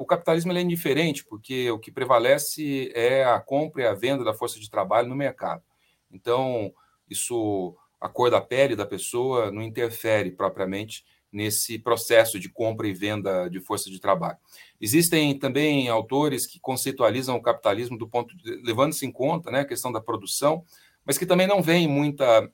[0.00, 4.34] o capitalismo é indiferente, porque o que prevalece é a compra e a venda da
[4.34, 5.62] força de trabalho no mercado.
[6.10, 6.74] Então,
[7.08, 12.92] isso, a cor da pele da pessoa não interfere propriamente nesse processo de compra e
[12.92, 14.38] venda de força de trabalho.
[14.80, 19.92] Existem também autores que conceitualizam o capitalismo do ponto levando-se em conta né, a questão
[19.92, 20.64] da produção,
[21.04, 22.50] mas que também não veem muita,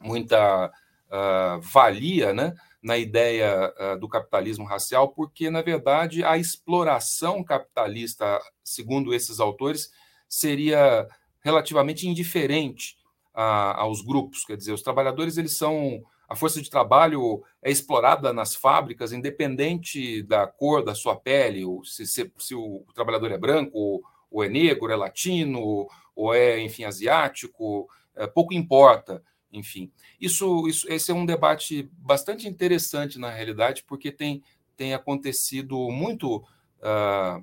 [0.00, 7.42] muita uh, valia né, na ideia uh, do capitalismo racial, porque, na verdade, a exploração
[7.44, 9.90] capitalista, segundo esses autores,
[10.28, 11.08] seria
[11.40, 12.96] relativamente indiferente
[13.32, 14.44] a, aos grupos.
[14.44, 20.22] Quer dizer, os trabalhadores eles são a força de trabalho é explorada nas fábricas, independente
[20.22, 24.90] da cor da sua pele, se, se, se o trabalhador é branco, ou é negro,
[24.90, 29.90] é latino, ou é, enfim, asiático, é, pouco importa, enfim.
[30.20, 34.42] Isso, isso, esse é um debate bastante interessante, na realidade, porque tem,
[34.76, 37.38] tem acontecido muito, uh,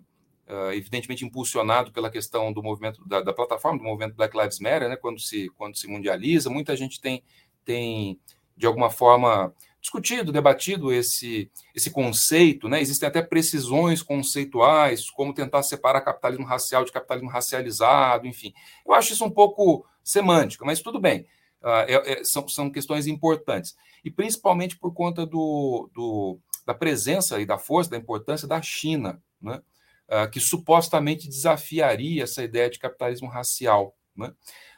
[0.48, 4.90] uh, evidentemente, impulsionado pela questão do movimento, da, da, plataforma, do movimento Black Lives Matter,
[4.90, 7.24] né, quando, se, quando se mundializa, muita gente tem,
[7.64, 8.20] tem
[8.56, 12.82] de alguma forma, discutido, debatido esse, esse conceito, né?
[12.82, 18.54] existem até precisões conceituais, como tentar separar capitalismo racial de capitalismo racializado, enfim.
[18.86, 21.28] Eu acho isso um pouco semântico, mas tudo bem,
[21.62, 23.76] uh, é, é, são, são questões importantes.
[24.06, 29.22] E principalmente por conta do, do, da presença e da força, da importância da China,
[29.42, 29.62] né?
[30.10, 33.96] Uh, que supostamente desafiaria essa ideia de capitalismo racial.
[34.16, 34.34] Né?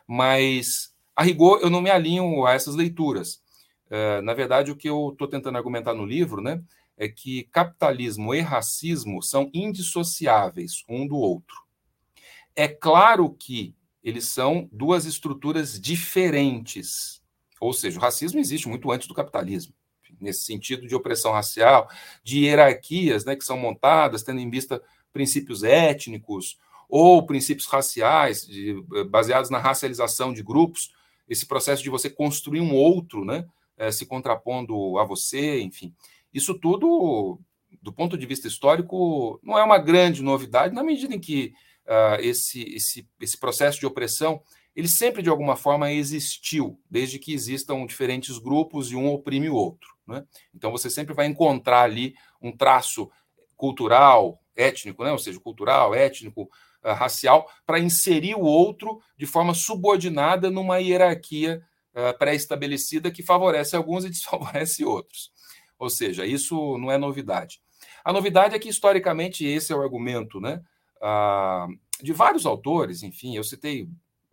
[0.07, 3.41] Mas, a rigor, eu não me alinho a essas leituras.
[3.89, 6.61] É, na verdade, o que eu estou tentando argumentar no livro né,
[6.97, 11.63] é que capitalismo e racismo são indissociáveis um do outro.
[12.55, 17.21] É claro que eles são duas estruturas diferentes.
[17.59, 19.73] Ou seja, o racismo existe muito antes do capitalismo,
[20.19, 21.89] nesse sentido de opressão racial,
[22.23, 28.75] de hierarquias né, que são montadas tendo em vista princípios étnicos ou princípios raciais, de,
[29.09, 30.93] baseados na racialização de grupos
[31.27, 33.45] esse processo de você construir um outro, né,
[33.77, 35.93] é, se contrapondo a você, enfim.
[36.33, 37.39] Isso tudo,
[37.81, 41.53] do ponto de vista histórico, não é uma grande novidade, na medida em que
[41.85, 44.41] uh, esse, esse, esse processo de opressão
[44.75, 49.55] ele sempre de alguma forma existiu, desde que existam diferentes grupos e um oprime o
[49.55, 49.95] outro.
[50.05, 50.23] Né?
[50.53, 53.09] Então você sempre vai encontrar ali um traço
[53.55, 55.11] cultural, étnico, né?
[55.11, 56.43] ou seja, cultural, étnico,
[56.83, 61.63] uh, racial, para inserir o outro de forma subordinada numa hierarquia
[62.17, 65.31] pré-estabelecida que favorece alguns e desfavorece outros.
[65.77, 67.61] Ou seja, isso não é novidade.
[68.03, 70.61] A novidade é que, historicamente, esse é o argumento né?
[70.97, 73.89] Uh, de vários autores, enfim, eu citei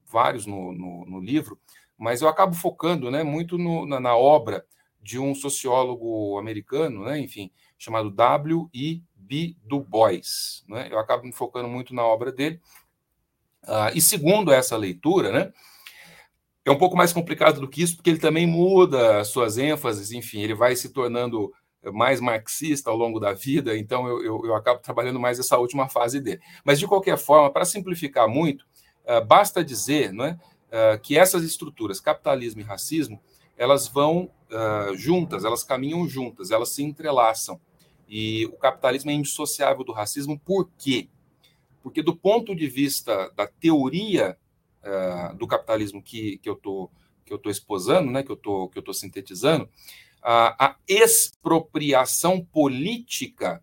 [0.07, 1.59] vários no, no, no livro,
[1.97, 4.65] mas eu acabo focando né, muito no, na, na, obra
[5.01, 9.57] de um sociólogo americano, né, enfim, chamado W.E.B.
[9.65, 10.65] Du Bois.
[10.69, 12.61] Né, eu acabo me focando muito na obra dele.
[13.65, 15.53] Uh, e segundo essa leitura, né,
[16.65, 20.41] é um pouco mais complicado do que isso, porque ele também muda suas ênfases, enfim,
[20.41, 21.53] ele vai se tornando
[21.93, 25.89] mais marxista ao longo da vida, então eu, eu, eu acabo trabalhando mais essa última
[25.89, 26.41] fase dele.
[26.65, 28.65] Mas, de qualquer forma, para simplificar muito,
[29.07, 33.21] ah, basta dizer não é, uh, que essas estruturas, capitalismo e racismo,
[33.57, 37.61] elas vão uh, juntas, elas caminham juntas, elas se entrelaçam.
[38.09, 41.09] E o capitalismo é indissociável do racismo, por quê?
[41.83, 44.39] Porque, do ponto de vista da teoria
[45.37, 46.91] do capitalismo que, que eu estou
[47.25, 49.69] que eu estou esposando, né, que eu estou que eu estou sintetizando,
[50.23, 53.63] a, a expropriação política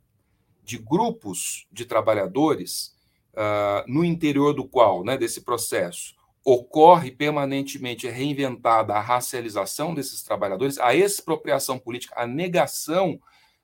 [0.64, 2.96] de grupos de trabalhadores
[3.34, 10.78] uh, no interior do qual, né, desse processo, ocorre permanentemente reinventada a racialização desses trabalhadores,
[10.80, 13.20] a expropriação política, a negação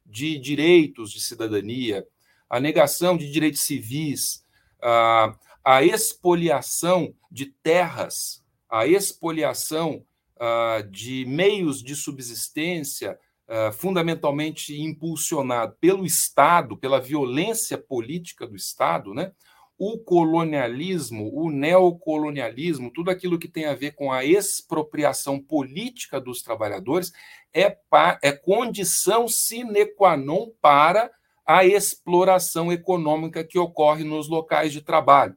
[0.05, 2.05] de direitos de cidadania,
[2.49, 4.43] a negação de direitos civis,
[4.79, 5.35] uh,
[5.65, 13.17] a expoliação de terras, a expoliação uh, de meios de subsistência,
[13.49, 19.31] uh, fundamentalmente impulsionado pelo Estado, pela violência política do Estado, né?
[19.77, 26.43] o colonialismo, o neocolonialismo, tudo aquilo que tem a ver com a expropriação política dos
[26.43, 27.11] trabalhadores
[27.53, 27.75] é,
[28.21, 31.11] é condição sine qua non para
[31.45, 35.35] a exploração econômica que ocorre nos locais de trabalho.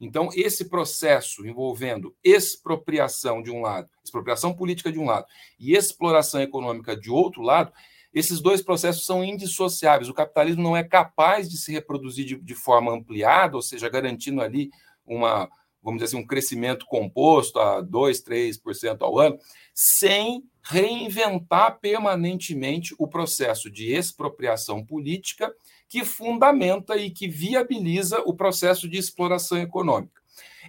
[0.00, 5.26] Então, esse processo envolvendo expropriação de um lado, expropriação política de um lado
[5.58, 7.70] e exploração econômica de outro lado,
[8.12, 10.08] esses dois processos são indissociáveis.
[10.08, 14.40] O capitalismo não é capaz de se reproduzir de, de forma ampliada, ou seja, garantindo
[14.40, 14.70] ali
[15.06, 15.48] uma,
[15.82, 19.38] vamos dizer assim, um crescimento composto a 2, 3% ao ano,
[19.74, 25.52] sem reinventar permanentemente o processo de expropriação política
[25.88, 30.20] que fundamenta e que viabiliza o processo de exploração econômica.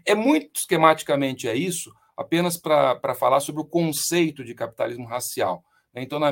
[0.05, 5.63] É muito esquematicamente é isso, apenas para falar sobre o conceito de capitalismo racial.
[5.93, 6.31] Então, na,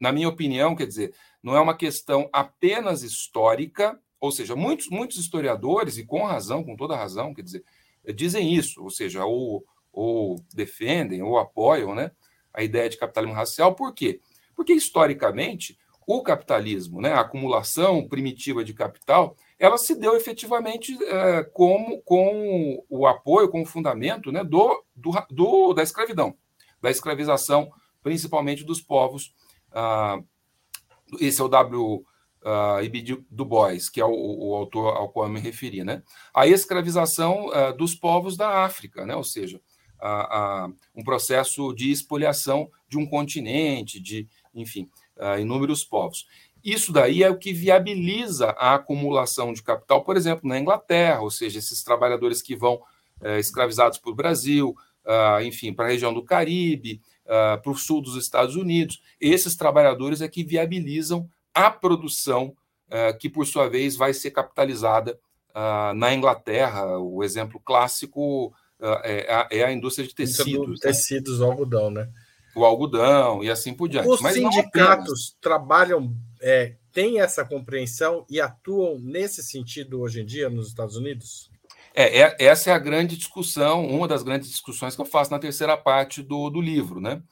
[0.00, 5.18] na minha opinião, quer dizer, não é uma questão apenas histórica, ou seja, muitos, muitos
[5.18, 7.64] historiadores, e com razão, com toda razão, quer dizer,
[8.14, 12.10] dizem isso, ou seja, ou, ou defendem ou apoiam né,
[12.52, 14.20] a ideia de capitalismo racial, por quê?
[14.54, 21.44] Porque, historicamente, o capitalismo, né, a acumulação primitiva de capital, ela se deu efetivamente é,
[21.44, 26.34] como, com o apoio, com o fundamento né, do, do, do, da escravidão,
[26.82, 27.70] da escravização,
[28.02, 29.32] principalmente dos povos
[29.70, 30.26] Uh,
[31.20, 32.04] esse é o W.
[32.42, 36.02] Uh, Ibid Du Bois, que é o, o, autor ao qual eu me referi, né?
[36.32, 39.14] A escravização uh, dos povos da África, né?
[39.14, 39.60] Ou seja,
[40.00, 44.88] uh, um processo de espoliação de um continente, de, enfim,
[45.38, 46.26] inúmeros povos.
[46.64, 51.30] Isso daí é o que viabiliza a acumulação de capital, por exemplo, na Inglaterra, ou
[51.30, 52.80] seja, esses trabalhadores que vão
[53.20, 54.74] eh, escravizados para o Brasil,
[55.42, 57.00] enfim, para a região do Caribe,
[57.30, 59.00] uh, para o sul dos Estados Unidos.
[59.20, 62.54] Esses trabalhadores é que viabilizam a produção,
[62.88, 65.18] uh, que por sua vez vai ser capitalizada
[65.50, 66.98] uh, na Inglaterra.
[66.98, 70.80] O exemplo clássico é, é, a indústria de tecidos.
[70.80, 70.90] Né?
[70.90, 72.08] Tecidos, o algodão, né?
[72.56, 74.08] O algodão e assim por diante.
[74.08, 80.48] Os Mas sindicatos trabalham, é, têm essa compreensão e atuam nesse sentido hoje em dia
[80.48, 81.50] nos Estados Unidos?
[81.94, 85.38] É, é, essa é a grande discussão, uma das grandes discussões que eu faço na
[85.38, 87.22] terceira parte do, do livro, né?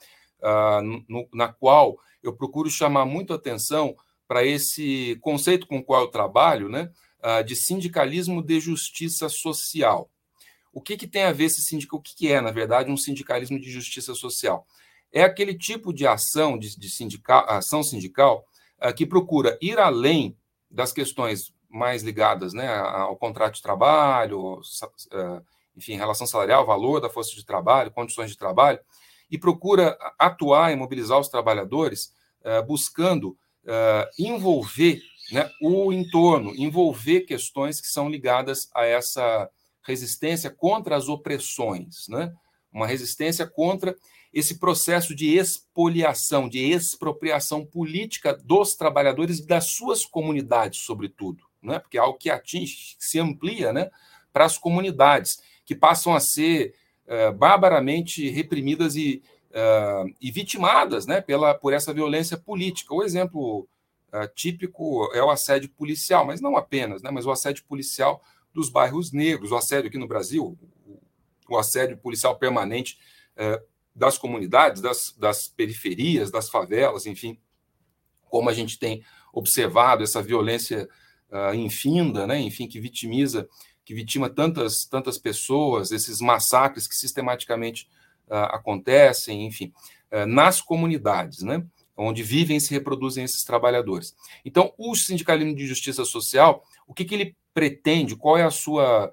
[0.41, 3.95] Ah, no, na qual eu procuro chamar muito atenção
[4.29, 6.91] para esse conceito com o qual eu trabalho, né?
[7.19, 10.07] Ah, de sindicalismo de justiça social.
[10.71, 11.97] O que, que tem a ver esse sindical?
[11.97, 14.67] O que, que é, na verdade, um sindicalismo de justiça social?
[15.11, 18.45] É aquele tipo de ação de, de sindical, ação sindical
[18.79, 20.37] ah, que procura ir além
[20.69, 24.61] das questões mais ligadas né, ao contrato de trabalho,
[25.11, 25.41] eh,
[25.75, 28.79] enfim, relação salarial, valor da força de trabalho, condições de trabalho,
[29.29, 32.11] e procura atuar e mobilizar os trabalhadores
[32.65, 35.01] buscando uh, envolver
[35.31, 39.49] né, o entorno, envolver questões que são ligadas a essa
[39.83, 42.33] resistência contra as opressões, né?
[42.71, 43.95] uma resistência contra
[44.31, 51.79] esse processo de expoliação, de expropriação política dos trabalhadores e das suas comunidades, sobretudo, né?
[51.79, 53.89] porque é algo que atinge, que se amplia né?
[54.31, 56.75] para as comunidades, que passam a ser
[57.07, 61.21] uh, barbaramente reprimidas e, uh, e vitimadas né?
[61.21, 62.93] Pela, por essa violência política.
[62.93, 63.67] O exemplo
[64.13, 67.11] uh, típico é o assédio policial, mas não apenas, né?
[67.11, 68.23] mas o assédio policial
[68.53, 70.57] dos bairros negros, o assédio aqui no Brasil,
[71.47, 72.97] o assédio policial permanente
[73.95, 77.39] das comunidades, das, das periferias, das favelas, enfim,
[78.29, 80.87] como a gente tem observado essa violência
[81.29, 83.47] uh, infinda, né, enfim, que vitimiza,
[83.83, 87.98] que vitima tantas, tantas pessoas, esses massacres que sistematicamente uh,
[88.29, 89.73] acontecem, enfim,
[90.11, 91.63] uh, nas comunidades, né,
[91.95, 94.15] onde vivem e se reproduzem esses trabalhadores.
[94.45, 98.15] Então, o sindicalismo de justiça social, o que, que ele pretende?
[98.15, 99.11] Qual é a sua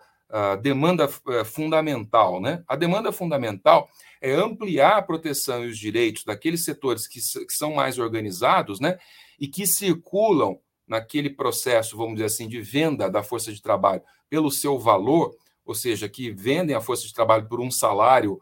[0.62, 2.40] demanda eh, fundamental?
[2.40, 2.62] Né?
[2.68, 3.88] A demanda fundamental
[4.20, 8.98] é ampliar a proteção e os direitos daqueles setores que, que são mais organizados, né,
[9.38, 14.50] e que circulam naquele processo, vamos dizer assim, de venda da força de trabalho pelo
[14.50, 18.40] seu valor, ou seja, que vendem a força de trabalho por um salário.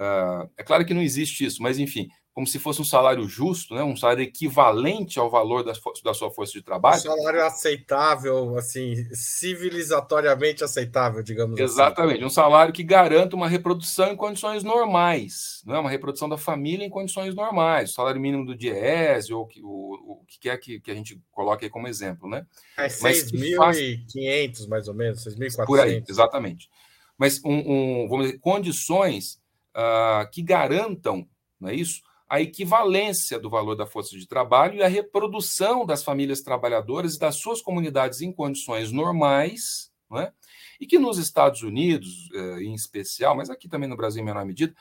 [0.00, 3.74] Uh, é claro que não existe isso, mas enfim, como se fosse um salário justo,
[3.74, 3.82] né?
[3.82, 5.72] um salário equivalente ao valor da,
[6.04, 6.98] da sua força de trabalho.
[6.98, 11.94] Um salário aceitável, assim, civilizatoriamente aceitável, digamos Exatamente, assim.
[11.96, 16.36] Exatamente, um salário que garanta uma reprodução em condições normais, não é uma reprodução da
[16.36, 20.58] família em condições normais, o salário mínimo do DIES, ou que, o, o que quer
[20.58, 22.44] que, que a gente coloque aí como exemplo, né?
[22.76, 24.66] É 6.500, faz...
[24.68, 25.64] mais ou menos, 6.400.
[25.64, 26.68] Por aí, exatamente.
[27.16, 29.40] Mas, um, um, vamos dizer, condições
[29.76, 31.28] uh, que garantam,
[31.60, 32.00] não é isso?
[32.28, 37.18] a equivalência do valor da força de trabalho e a reprodução das famílias trabalhadoras e
[37.18, 40.32] das suas comunidades em condições normais, é?
[40.80, 44.44] e que nos Estados Unidos, eh, em especial, mas aqui também no Brasil em menor
[44.44, 44.74] medida,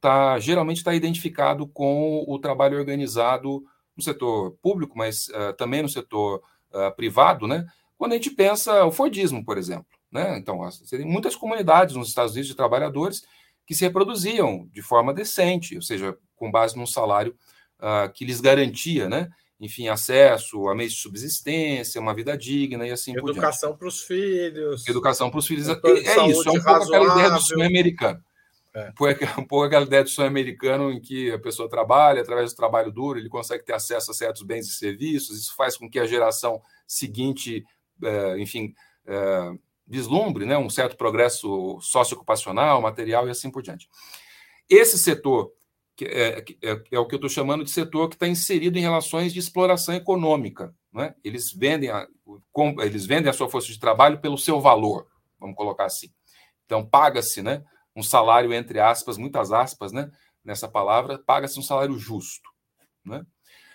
[0.00, 3.64] tá, geralmente está identificado com o trabalho organizado
[3.96, 6.42] no setor público, mas uh, também no setor
[6.72, 7.66] uh, privado, né?
[7.98, 9.86] quando a gente pensa o Fordismo, por exemplo.
[10.10, 10.38] Né?
[10.38, 13.22] Então, tem muitas comunidades nos Estados Unidos de trabalhadores
[13.70, 17.36] que se reproduziam de forma decente, ou seja, com base num salário
[17.78, 19.30] uh, que lhes garantia, né?
[19.60, 23.38] Enfim, acesso a meios de subsistência, uma vida digna e assim por diante.
[23.38, 24.88] Educação para os filhos.
[24.88, 25.68] Educação para os filhos.
[25.68, 28.20] É, é isso, é um pouco aquela ideia do sonho americano.
[28.74, 28.88] É.
[29.38, 32.90] Um pouco aquela ideia do sonho americano em que a pessoa trabalha, através do trabalho
[32.90, 36.06] duro, ele consegue ter acesso a certos bens e serviços, isso faz com que a
[36.06, 37.64] geração seguinte,
[38.02, 38.74] é, enfim,
[39.06, 39.52] é,
[39.90, 43.88] vislumbre né, um certo progresso socioocupacional, material e assim por diante.
[44.68, 45.52] Esse setor
[45.96, 48.80] que é, é, é o que eu estou chamando de setor que está inserido em
[48.80, 50.74] relações de exploração econômica.
[50.92, 51.14] Né?
[51.22, 52.06] Eles, vendem a,
[52.52, 55.06] com, eles vendem a sua força de trabalho pelo seu valor,
[55.38, 56.08] vamos colocar assim.
[56.64, 57.62] Então, paga-se né,
[57.94, 60.10] um salário, entre aspas, muitas aspas, né,
[60.44, 62.48] nessa palavra, paga-se um salário justo.
[63.04, 63.26] Né?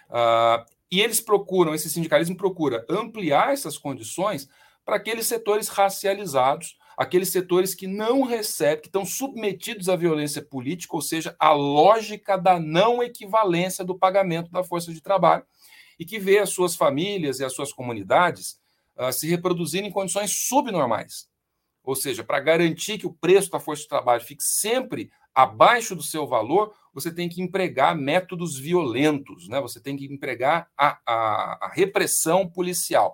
[0.10, 4.50] Ah, e eles procuram, esse sindicalismo procura ampliar essas condições
[4.86, 10.96] para aqueles setores racializados, aqueles setores que não recebem, que estão submetidos à violência política,
[10.96, 15.44] ou seja, à lógica da não equivalência do pagamento da força de trabalho,
[16.00, 18.60] e que vê as suas famílias e as suas comunidades
[18.98, 21.28] uh, se reproduzirem em condições subnormais.
[21.84, 26.02] Ou seja, para garantir que o preço da força de trabalho fique sempre abaixo do
[26.02, 29.60] seu valor, você tem que empregar métodos violentos, né?
[29.60, 33.14] você tem que empregar a, a, a repressão policial,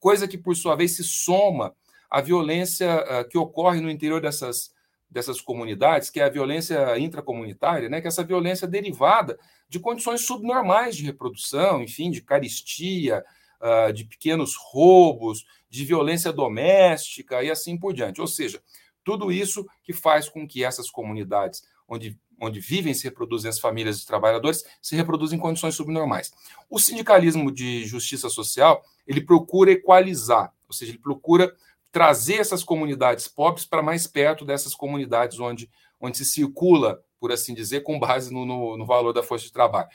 [0.00, 1.74] coisa que, por sua vez, se soma
[2.10, 4.72] a violência uh, que ocorre no interior dessas,
[5.08, 9.38] dessas comunidades, que é a violência intracomunitária, né, que é essa violência derivada
[9.68, 13.24] de condições subnormais de reprodução, enfim, de caristia,
[13.60, 18.20] uh, de pequenos roubos, de violência doméstica e assim por diante.
[18.20, 18.60] Ou seja,
[19.04, 23.58] tudo isso que faz com que essas comunidades onde, onde vivem e se reproduzem as
[23.58, 26.32] famílias de trabalhadores se reproduzem em condições subnormais.
[26.68, 31.54] O sindicalismo de justiça social ele procura equalizar, ou seja, ele procura
[31.92, 35.68] trazer essas comunidades pobres para mais perto dessas comunidades onde,
[36.00, 39.52] onde se circula, por assim dizer, com base no, no, no valor da força de
[39.52, 39.88] trabalho.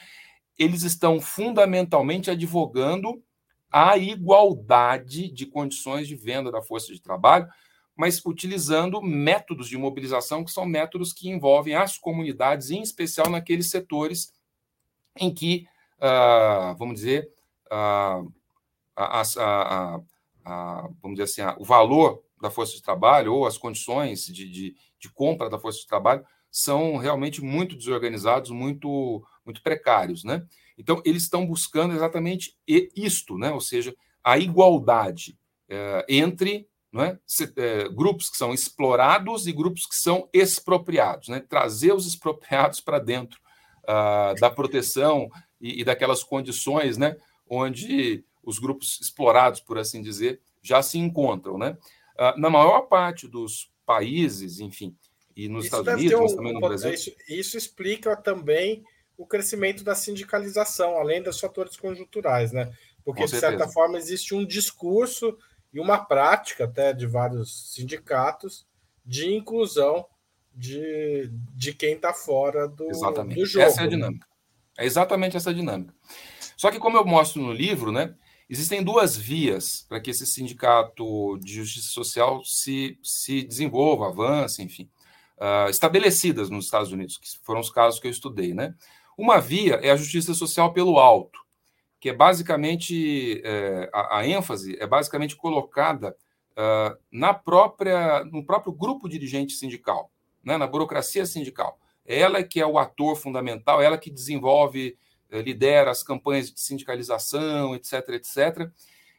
[0.57, 3.21] Eles estão fundamentalmente advogando
[3.71, 7.47] a igualdade de condições de venda da força de trabalho,
[7.95, 13.69] mas utilizando métodos de mobilização que são métodos que envolvem as comunidades, em especial naqueles
[13.69, 14.33] setores
[15.17, 15.65] em que,
[15.97, 17.31] uh, vamos dizer,
[17.67, 18.31] uh,
[18.95, 20.01] a, a,
[20.45, 24.75] a, vamos dizer assim, o valor da força de trabalho ou as condições de, de,
[24.99, 30.45] de compra da força de trabalho são realmente muito desorganizados, muito, muito precários, né?
[30.77, 33.51] Então, eles estão buscando exatamente isto, né?
[33.51, 35.37] ou seja, a igualdade
[35.69, 36.67] é, entre
[37.03, 37.17] é,
[37.57, 41.39] é, grupos que são explorados e grupos que são expropriados, né?
[41.39, 43.39] trazer os expropriados para dentro
[43.83, 45.29] uh, da proteção
[45.59, 47.17] e, e, daquelas condições né?
[47.49, 51.57] onde os grupos explorados, por assim dizer, já se encontram.
[51.57, 51.77] Né?
[52.17, 54.95] Uh, na maior parte dos países, enfim,
[55.35, 56.93] e nos isso Estados Unidos, um, mas também no Brasil.
[56.93, 58.83] Isso, isso explica também
[59.17, 62.71] o crescimento da sindicalização, além dos fatores conjunturais, né?
[63.03, 65.37] Porque, de certa forma, existe um discurso
[65.75, 68.65] e uma prática até de vários sindicatos
[69.05, 70.05] de inclusão
[70.55, 73.41] de, de quem está fora do, exatamente.
[73.41, 73.65] do jogo.
[73.65, 74.25] Essa é a dinâmica.
[74.77, 75.93] É exatamente essa dinâmica.
[76.55, 78.15] Só que, como eu mostro no livro, né,
[78.49, 84.89] existem duas vias para que esse sindicato de justiça social se, se desenvolva, avance, enfim,
[85.37, 88.53] uh, estabelecidas nos Estados Unidos, que foram os casos que eu estudei.
[88.53, 88.73] Né?
[89.17, 91.44] Uma via é a justiça social pelo alto,
[91.99, 96.15] que é basicamente é, a, a, ênfase é basicamente colocada
[96.51, 100.11] uh, na própria no próprio grupo dirigente sindical,
[100.43, 101.79] né, na burocracia sindical.
[102.05, 104.95] Ela que é o ator fundamental, ela que desenvolve,
[105.31, 108.69] eh, lidera as campanhas de sindicalização, etc, etc,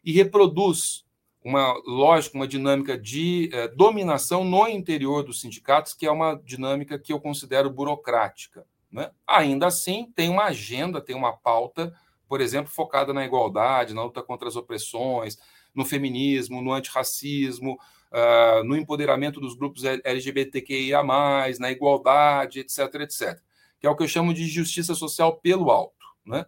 [0.05, 1.05] e reproduz
[1.43, 6.99] uma lógica, uma dinâmica de eh, dominação no interior dos sindicatos, que é uma dinâmica
[6.99, 8.65] que eu considero burocrática.
[8.91, 9.11] Né?
[9.27, 11.93] Ainda assim, tem uma agenda, tem uma pauta,
[12.29, 15.39] por exemplo, focada na igualdade, na luta contra as opressões,
[15.75, 17.79] no feminismo, no antirracismo,
[18.13, 21.03] uh, no empoderamento dos grupos LGBTQIA,
[21.59, 23.41] na igualdade, etc., etc.
[23.79, 25.95] Que é o que eu chamo de justiça social pelo alto.
[26.25, 26.47] Né?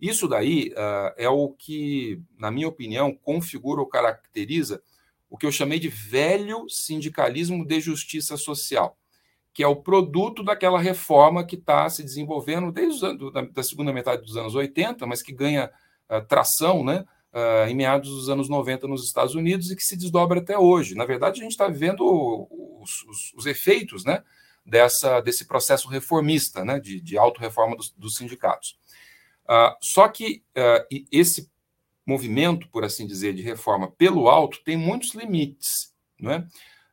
[0.00, 4.82] Isso daí uh, é o que, na minha opinião, configura ou caracteriza
[5.28, 8.96] o que eu chamei de velho sindicalismo de justiça social
[9.52, 13.92] que é o produto daquela reforma que está se desenvolvendo desde anos, da, da, segunda
[13.92, 15.70] metade dos anos 80, mas que ganha
[16.08, 19.96] uh, tração né, uh, em meados dos anos 90 nos Estados Unidos e que se
[19.96, 20.94] desdobra até hoje.
[20.94, 22.00] Na verdade, a gente está vivendo
[22.80, 24.22] os, os, os, efeitos né,
[24.64, 28.78] dessa, desse processo reformista, né, de, de autorreforma dos, dos sindicatos.
[29.44, 30.44] Uh, só que
[31.10, 31.50] esse
[32.06, 35.92] movimento, por assim dizer, de reforma pelo alto tem muitos limites.
[36.18, 36.46] Não é?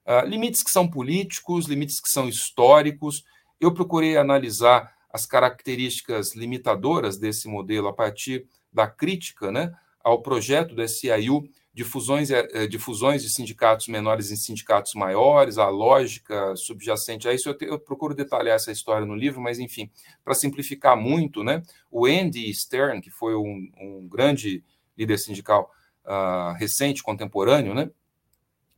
[0.08, 3.26] Uh, limites que são políticos, limites que são históricos.
[3.60, 10.76] Eu procurei analisar as características limitadoras desse modelo a partir da crítica né, ao projeto
[10.76, 16.56] do SIU de fusões, eh, de fusões de sindicatos menores em sindicatos maiores, a lógica
[16.56, 17.50] subjacente a isso.
[17.50, 19.92] Eu, te, eu procuro detalhar essa história no livro, mas, enfim,
[20.24, 24.64] para simplificar muito, né, o Andy Stern, que foi um, um grande
[24.98, 25.72] líder sindical
[26.04, 27.92] uh, recente, contemporâneo, né,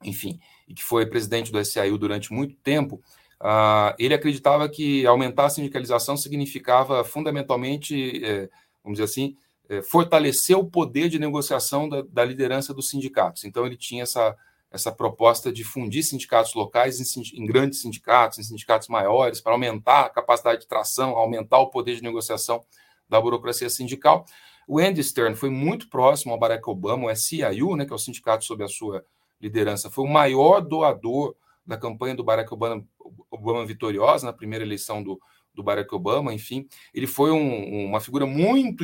[0.03, 0.37] enfim,
[0.69, 3.01] e que foi presidente do SAIU durante muito tempo,
[3.41, 8.47] uh, ele acreditava que aumentar a sindicalização significava fundamentalmente, eh,
[8.83, 9.35] vamos dizer assim,
[9.67, 13.45] eh, fortalecer o poder de negociação da, da, liderança dos sindicatos.
[13.45, 14.35] Então, ele tinha essa,
[14.71, 20.01] essa proposta de fundir sindicatos locais em, em grandes sindicatos, em sindicatos maiores, para aumentar
[20.01, 22.63] a capacidade de tração, aumentar o poder de negociação
[23.09, 24.23] da burocracia sindical.
[24.67, 27.99] O Andy Stern foi muito próximo ao Barack Obama, o SIU, né, que é o
[27.99, 29.03] sindicato sob a sua
[29.41, 29.89] liderança.
[29.89, 31.35] Foi o maior doador
[31.65, 32.83] da campanha do Barack Obama,
[33.29, 35.19] Obama vitoriosa na primeira eleição do,
[35.53, 36.33] do Barack Obama.
[36.33, 38.83] Enfim, ele foi um, uma figura muito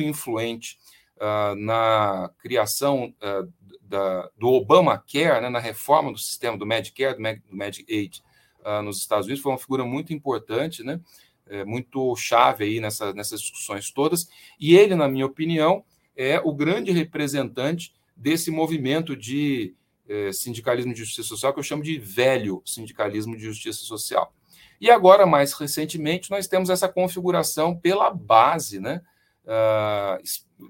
[1.16, 3.52] uh, na criação uh,
[3.82, 8.22] da, do Obamacare, né, na reforma do sistema do Medicare, do, Med, do Medicaid
[8.60, 9.42] uh, nos Estados Unidos.
[9.42, 11.00] Foi uma figura muito importante, né,
[11.48, 14.28] é, muito chave aí nessa, nessas discussões todas.
[14.58, 15.84] E ele, na minha opinião,
[16.16, 19.74] é o grande representante desse movimento de
[20.08, 24.32] é, sindicalismo de justiça social, que eu chamo de velho sindicalismo de justiça social.
[24.80, 29.00] E agora, mais recentemente, nós temos essa configuração pela base, né?
[29.44, 30.22] Uh,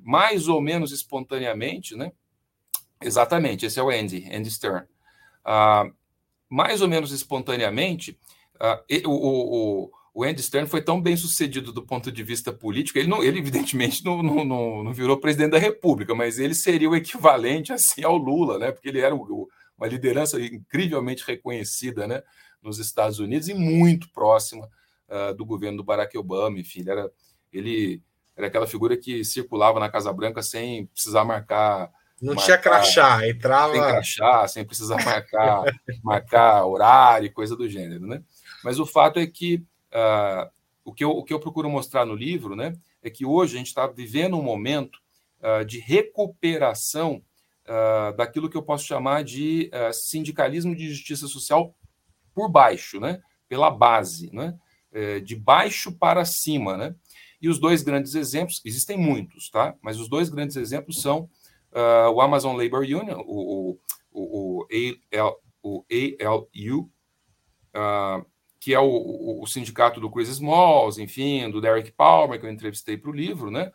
[0.02, 2.12] mais ou menos espontaneamente, né?
[3.02, 4.86] Exatamente, esse é o Andy, Andy Stern.
[5.44, 5.92] Uh,
[6.48, 8.18] mais ou menos espontaneamente,
[8.60, 9.12] uh, o,
[9.86, 13.22] o, o Andy Stern foi tão bem sucedido do ponto de vista político, ele, não,
[13.22, 17.70] ele evidentemente não, não, não, não virou presidente da República, mas ele seria o equivalente
[17.70, 18.72] assim ao Lula, né?
[18.72, 19.46] porque ele era o,
[19.76, 22.22] uma liderança incrivelmente reconhecida né?
[22.62, 24.66] nos Estados Unidos e muito próxima
[25.06, 26.58] uh, do governo do Barack Obama.
[26.58, 27.10] Enfim, ele era,
[27.52, 28.02] ele
[28.34, 31.90] era aquela figura que circulava na Casa Branca sem precisar marcar.
[32.22, 33.74] Não marcar, tinha crachá, entrava.
[33.74, 35.64] Sem crachá, sem precisar marcar,
[36.02, 38.06] marcar horário, coisa do gênero.
[38.06, 38.22] Né?
[38.64, 39.62] Mas o fato é que
[39.92, 40.50] uh,
[40.84, 42.72] o, que eu, o que eu procuro mostrar no livro né,
[43.02, 44.98] é que hoje a gente está vivendo um momento
[45.40, 47.22] uh, de recuperação
[47.64, 51.74] uh, daquilo que eu posso chamar de sindicalismo de justiça social
[52.34, 53.20] por baixo, né?
[53.48, 54.58] pela base, né?
[54.92, 56.76] É, de baixo para cima.
[56.76, 56.94] Né?
[57.40, 59.74] E os dois grandes exemplos, existem muitos, tá?
[59.80, 61.28] mas os dois grandes exemplos são
[62.14, 63.78] o Amazon Labor Union, o,
[64.10, 64.66] o, o,
[65.62, 65.84] o
[66.24, 66.90] ALU,
[68.66, 72.96] que é o, o, sindicato do Chris Smalls, enfim, do Derek Palmer, que eu entrevistei
[72.96, 73.70] para o livro, né?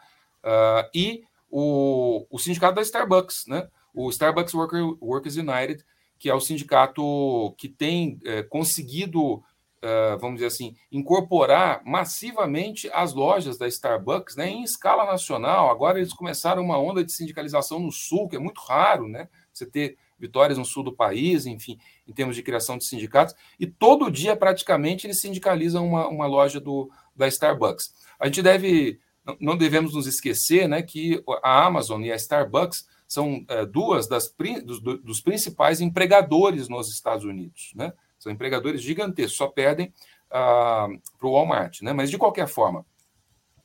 [0.94, 3.70] e o, o sindicato da Starbucks, né?
[3.94, 5.86] o Starbucks Worker, Workers United,
[6.20, 9.42] que é o sindicato que tem é, conseguido,
[9.82, 15.70] é, vamos dizer assim, incorporar massivamente as lojas da Starbucks né, em escala nacional.
[15.70, 19.30] Agora eles começaram uma onda de sindicalização no Sul, que é muito raro, né?
[19.54, 23.65] Você ter vitórias no sul do país, enfim, em termos de criação de sindicatos, e
[23.65, 27.91] todo dia, praticamente, eles sindicalizam uma, uma loja do, da Starbucks.
[28.19, 28.99] A gente deve,
[29.39, 34.34] não devemos nos esquecer né, que a Amazon e a Starbucks são é, duas das,
[34.63, 37.72] dos, dos, principais empregadores nos Estados Unidos.
[37.76, 37.91] Né?
[38.17, 39.91] São empregadores gigantescos, só perdem
[40.30, 40.88] ah,
[41.19, 41.82] para o Walmart.
[41.82, 41.91] Né?
[41.91, 42.86] Mas, de qualquer forma,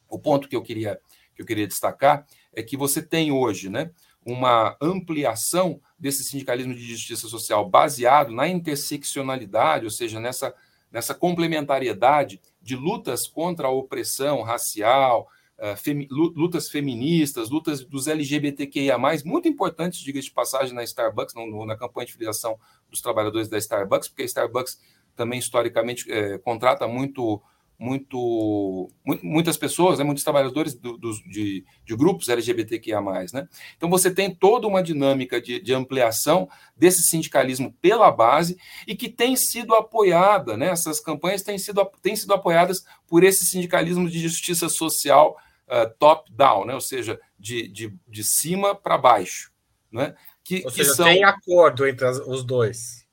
[0.08, 0.98] o ponto que eu queria,
[1.34, 3.90] que eu queria destacar é que você tem hoje né,
[4.26, 10.52] uma ampliação desse sindicalismo de justiça social baseado na interseccionalidade, ou seja, nessa,
[10.90, 15.76] nessa complementariedade de lutas contra a opressão racial, eh,
[16.10, 22.06] lutas feministas, lutas dos LGBTQIA, muito importantes, diga de passagem, na Starbucks, no, na campanha
[22.06, 22.58] de filiação
[22.90, 24.80] dos trabalhadores da Starbucks, porque a Starbucks
[25.14, 27.40] também historicamente é, contrata muito,
[27.78, 28.90] muito,
[29.22, 33.00] muitas pessoas, né, muitos trabalhadores do, do, de, de, grupos LGBTQIA.
[33.32, 33.48] Né?
[33.76, 38.56] Então você tem toda uma dinâmica de, de, ampliação desse sindicalismo pela base
[38.86, 40.68] e que tem sido apoiada, né?
[40.68, 45.36] essas campanhas têm sido, têm sido apoiadas por esse sindicalismo de justiça social
[45.68, 46.74] uh, top-down, né?
[46.74, 49.52] ou seja, de, de, de cima para baixo.
[49.92, 50.14] Né?
[50.42, 51.06] Que, ou seja, que são...
[51.06, 53.05] tem acordo entre as, os dois.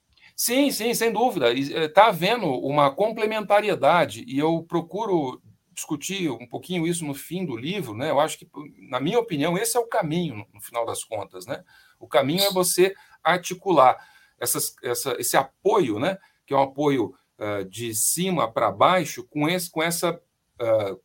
[0.46, 1.54] Sim, sim, sem dúvida.
[1.54, 5.42] Está havendo uma complementariedade, e eu procuro
[5.72, 8.10] discutir um pouquinho isso no fim do livro, né?
[8.10, 8.50] Eu acho que,
[8.90, 11.64] na minha opinião, esse é o caminho, no final das contas, né?
[11.98, 13.96] O caminho é você articular
[14.38, 16.18] essas, essa, esse apoio, né?
[16.46, 21.02] Que é um apoio uh, de cima para baixo, com, esse, com essa uh,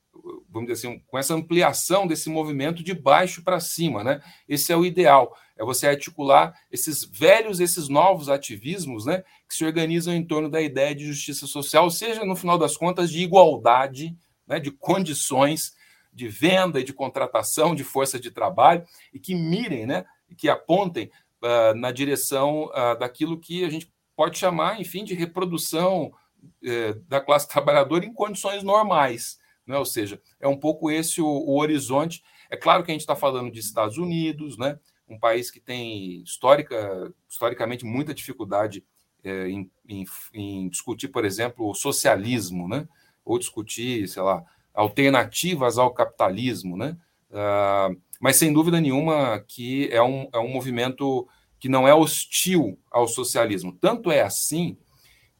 [0.49, 4.20] vamos dizer assim, com essa ampliação desse movimento de baixo para cima, né?
[4.49, 9.65] Esse é o ideal, é você articular esses velhos, esses novos ativismos, né, que se
[9.65, 14.17] organizam em torno da ideia de justiça social, seja no final das contas de igualdade,
[14.47, 15.77] né, de condições
[16.13, 20.05] de venda e de contratação de força de trabalho e que mirem, né,
[20.37, 21.11] que apontem
[21.43, 27.21] uh, na direção uh, daquilo que a gente pode chamar, enfim, de reprodução uh, da
[27.21, 29.39] classe trabalhadora em condições normais
[29.69, 29.77] né?
[29.77, 32.25] ou seja, é um pouco esse o, o horizonte.
[32.51, 34.79] É claro que a gente está falando de Estados Unidos, né?
[35.09, 38.85] Um país que tem histórica, historicamente muita dificuldade
[39.25, 42.87] é, em, em, em, discutir, por exemplo, o socialismo, né?
[43.25, 46.77] ou discutir, sei lá, alternativas ao capitalismo.
[46.77, 46.97] Né?
[47.31, 51.29] Uh, mas sem dúvida nenhuma que é um, é um movimento
[51.59, 53.77] que não é hostil ao socialismo.
[53.81, 54.77] Tanto é assim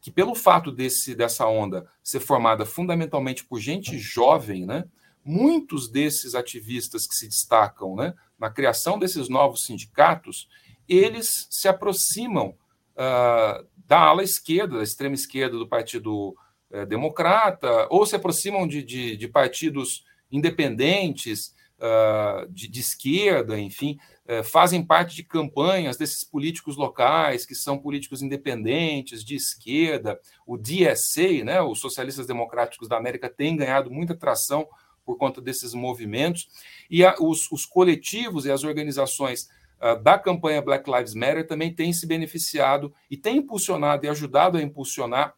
[0.01, 4.85] que pelo fato desse dessa onda ser formada fundamentalmente por gente jovem, né,
[5.23, 10.47] muitos desses ativistas que se destacam né, na criação desses novos sindicatos,
[10.87, 12.55] eles se aproximam
[12.95, 16.35] uh, da ala esquerda, da extrema esquerda do Partido
[16.71, 23.97] uh, Democrata, ou se aproximam de, de, de partidos independentes, uh, de, de, esquerda, enfim,
[24.25, 30.19] uh, fazem parte de campanhas desses políticos locais, que são políticos independentes, de esquerda.
[30.45, 34.67] O DSA, né, os Socialistas Democráticos da América, tem ganhado muita tração
[35.09, 36.47] por conta desses movimentos.
[36.87, 39.49] E a, os, os, coletivos e as organizações
[39.81, 44.59] uh, da campanha Black Lives Matter também têm se beneficiado e têm impulsionado e ajudado
[44.59, 45.33] a impulsionar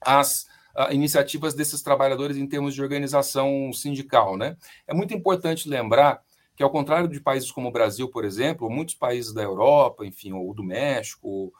[0.00, 0.46] as
[0.76, 4.36] uh, iniciativas desses trabalhadores em termos de organização sindical.
[4.36, 4.56] Né?
[4.86, 6.22] É muito importante lembrar
[6.54, 10.30] que, ao contrário de países como o Brasil, por exemplo, muitos países da Europa, enfim,
[10.32, 11.52] ou do México,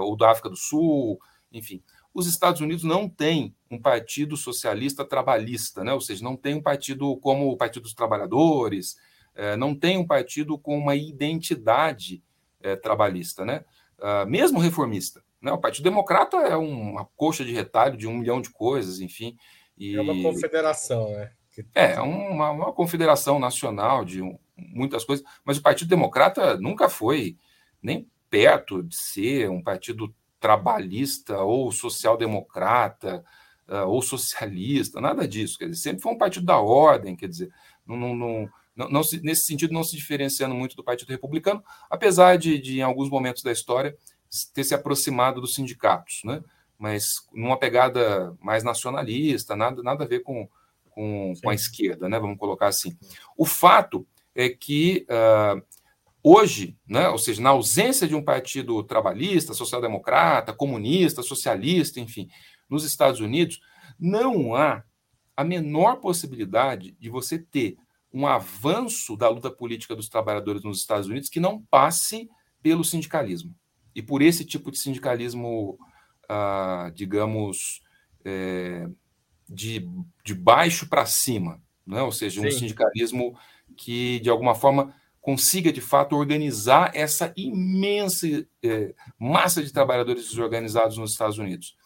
[0.00, 1.20] ou da África do Sul,
[1.52, 5.92] enfim, os Estados Unidos não têm um partido socialista trabalhista, né?
[5.92, 8.96] ou seja, não tem um partido como o Partido dos Trabalhadores,
[9.34, 12.22] eh, não tem um partido com uma identidade
[12.60, 13.64] eh, trabalhista, né?
[14.00, 15.22] Ah, mesmo reformista.
[15.40, 15.52] Né?
[15.52, 19.36] O Partido Democrata é uma coxa de retalho de um milhão de coisas, enfim.
[19.76, 19.96] E...
[19.96, 21.32] É uma confederação, né?
[21.74, 26.88] É, é uma, uma confederação nacional de um, muitas coisas, mas o Partido Democrata nunca
[26.88, 27.36] foi
[27.82, 33.22] nem perto de ser um partido trabalhista ou social-democrata
[33.68, 35.58] uh, ou socialista, nada disso.
[35.58, 37.52] Quer dizer, sempre foi um partido da ordem, quer dizer,
[37.86, 41.62] não, não, não, não, não se, nesse sentido, não se diferenciando muito do Partido Republicano,
[41.88, 43.96] apesar de, de, em alguns momentos da história,
[44.54, 46.42] ter se aproximado dos sindicatos, né?
[46.78, 50.48] mas numa pegada mais nacionalista, nada, nada a ver com,
[50.90, 52.18] com, com a esquerda, né?
[52.18, 52.96] vamos colocar assim.
[53.36, 55.62] O fato é que uh,
[56.22, 62.28] hoje, né, ou seja, na ausência de um partido trabalhista, social-democrata, comunista, socialista, enfim,
[62.68, 63.60] nos Estados Unidos,
[63.98, 64.84] não há
[65.36, 67.76] a menor possibilidade de você ter
[68.12, 72.28] um avanço da luta política dos trabalhadores nos Estados Unidos que não passe
[72.62, 73.54] pelo sindicalismo.
[73.94, 75.78] E por esse tipo de sindicalismo,
[76.28, 77.80] ah, digamos,
[78.24, 78.86] é,
[79.48, 79.88] de,
[80.24, 82.02] de baixo para cima, né?
[82.02, 82.58] ou seja, um Sim.
[82.58, 83.36] sindicalismo
[83.76, 88.26] que, de alguma forma, consiga, de fato, organizar essa imensa
[88.62, 91.76] é, massa de trabalhadores desorganizados nos Estados Unidos.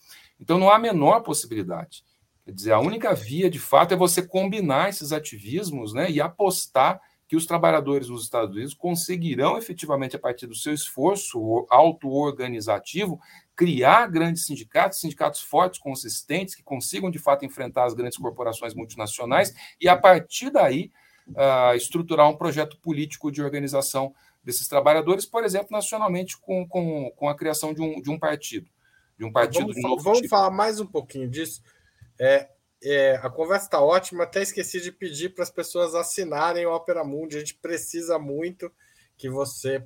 [0.41, 2.05] Então, não há a menor possibilidade.
[2.45, 7.01] Quer dizer, a única via, de fato, é você combinar esses ativismos né, e apostar
[7.27, 13.19] que os trabalhadores nos Estados Unidos conseguirão efetivamente, a partir do seu esforço auto-organizativo,
[13.57, 19.55] criar grandes sindicatos, sindicatos fortes, consistentes, que consigam de fato enfrentar as grandes corporações multinacionais
[19.81, 20.93] e, a partir daí,
[21.29, 27.29] uh, estruturar um projeto político de organização desses trabalhadores, por exemplo, nacionalmente, com, com, com
[27.29, 28.69] a criação de um, de um partido.
[29.19, 30.31] De um partido vamos, novo vamos tipo.
[30.31, 31.63] falar mais um pouquinho disso.
[32.19, 32.49] É,
[32.83, 37.05] é, a conversa está ótima, até esqueci de pedir para as pessoas assinarem o Opera
[37.05, 37.37] Mundi.
[37.37, 38.71] A gente precisa muito
[39.17, 39.83] que você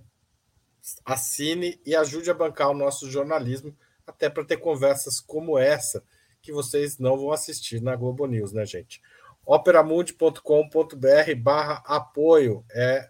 [1.05, 3.77] assine e ajude a bancar o nosso jornalismo,
[4.07, 6.03] até para ter conversas como essa
[6.41, 9.03] que vocês não vão assistir na Globo News, né, gente?
[9.49, 13.09] operamundi.com.br barra apoio é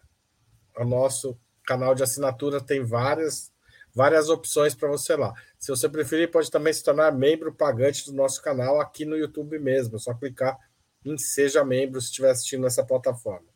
[0.78, 1.36] o nosso
[1.66, 3.52] canal de assinatura, tem várias
[3.92, 5.34] várias opções para você lá.
[5.58, 9.58] Se você preferir, pode também se tornar membro pagante do nosso canal aqui no YouTube
[9.58, 9.96] mesmo.
[9.96, 10.56] É só clicar
[11.04, 13.48] em Seja Membro se estiver assistindo essa plataforma.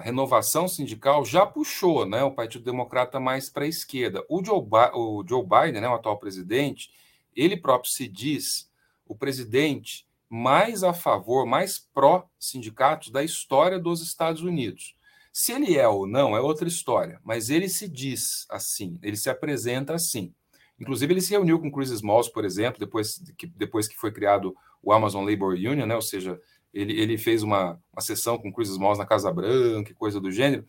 [0.02, 4.24] renovação sindical já puxou né, o Partido Democrata mais para a esquerda.
[4.28, 6.90] O Joe, Biden, né, o atual presidente,
[7.34, 8.70] ele próprio se diz
[9.06, 14.94] o presidente mais a favor, mais pró-sindicatos da história dos Estados Unidos.
[15.32, 19.30] Se ele é ou não é outra história, mas ele se diz assim, ele se
[19.30, 20.32] apresenta assim.
[20.78, 24.54] Inclusive, ele se reuniu com Chris Smalls, por exemplo, depois que, depois que foi criado
[24.82, 25.94] o Amazon Labor Union, né?
[25.94, 26.40] ou seja,
[26.72, 30.64] ele, ele fez uma, uma sessão com Chris Smalls na Casa Branca, coisa do gênero.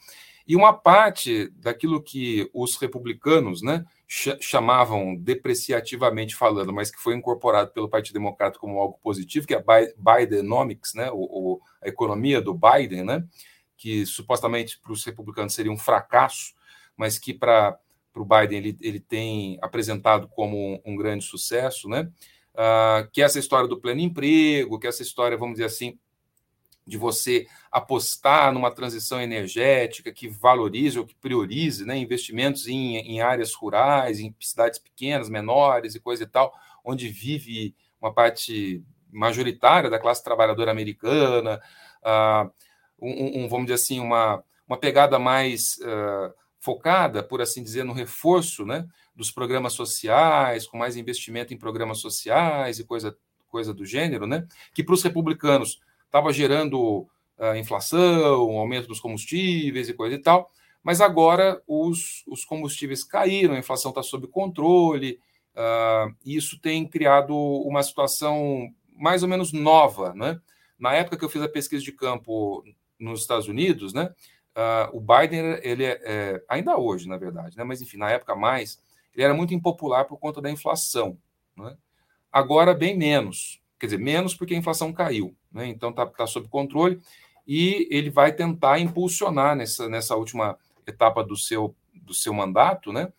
[0.47, 3.85] E uma parte daquilo que os republicanos né,
[4.39, 9.57] chamavam depreciativamente falando, mas que foi incorporado pelo Partido Democrata como algo positivo, que é
[9.57, 13.25] a Bidenomics, né, o, o, a economia do Biden, né,
[13.75, 16.53] que supostamente para os republicanos seria um fracasso,
[16.95, 17.79] mas que para
[18.15, 22.09] o Biden ele, ele tem apresentado como um, um grande sucesso, né?
[22.53, 25.97] Uh, que essa história do pleno emprego, que essa história, vamos dizer assim,
[26.85, 33.21] de você apostar numa transição energética que valorize ou que priorize né, investimentos em, em
[33.21, 36.53] áreas rurais, em cidades pequenas, menores e coisa e tal,
[36.83, 41.61] onde vive uma parte majoritária da classe trabalhadora americana.
[42.03, 42.51] Uh,
[42.99, 47.93] um, um, vamos dizer assim, uma, uma pegada mais uh, focada, por assim dizer, no
[47.93, 53.15] reforço né, dos programas sociais, com mais investimento em programas sociais e coisa,
[53.47, 55.79] coisa do gênero, né, que para os republicanos
[56.13, 57.07] estava gerando
[57.39, 60.51] uh, inflação, aumento dos combustíveis e coisa e tal,
[60.83, 65.19] mas agora os, os combustíveis caíram, a inflação está sob controle,
[65.55, 70.13] uh, e isso tem criado uma situação mais ou menos nova.
[70.13, 70.39] Né?
[70.77, 72.63] Na época que eu fiz a pesquisa de campo
[72.99, 74.13] nos Estados Unidos, né?
[74.55, 77.63] Uh, o Biden, ele é, é, ainda hoje, na verdade, né?
[77.63, 78.79] Mas enfim, na época mais,
[79.15, 81.17] ele era muito impopular por conta da inflação.
[81.57, 81.75] Né?
[82.31, 83.62] Agora, bem menos.
[83.83, 85.67] Quer dizer, menos porque a inflação caiu, né?
[85.67, 87.01] Então está tá sob controle.
[87.45, 90.57] e ele vai tentar impulsionar nessa, nessa última
[90.87, 93.11] etapa do seu, do seu mandato, né?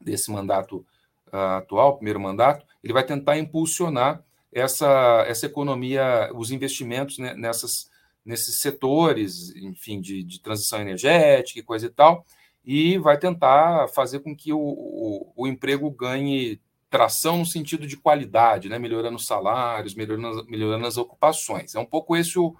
[0.00, 0.86] desse mandato
[1.32, 4.22] uh, atual, primeiro mandato, ele vai tentar impulsionar
[4.52, 7.90] essa, essa economia, os investimentos né, nessas,
[8.24, 12.24] nesses setores, enfim, de, de, transição energética e coisa e tal,
[12.64, 16.60] e vai tentar fazer com que o, o, o emprego ganhe
[16.94, 21.74] tração no sentido de qualidade, né, melhorando os salários, melhorando, melhorando as ocupações.
[21.74, 22.54] É um pouco esse o,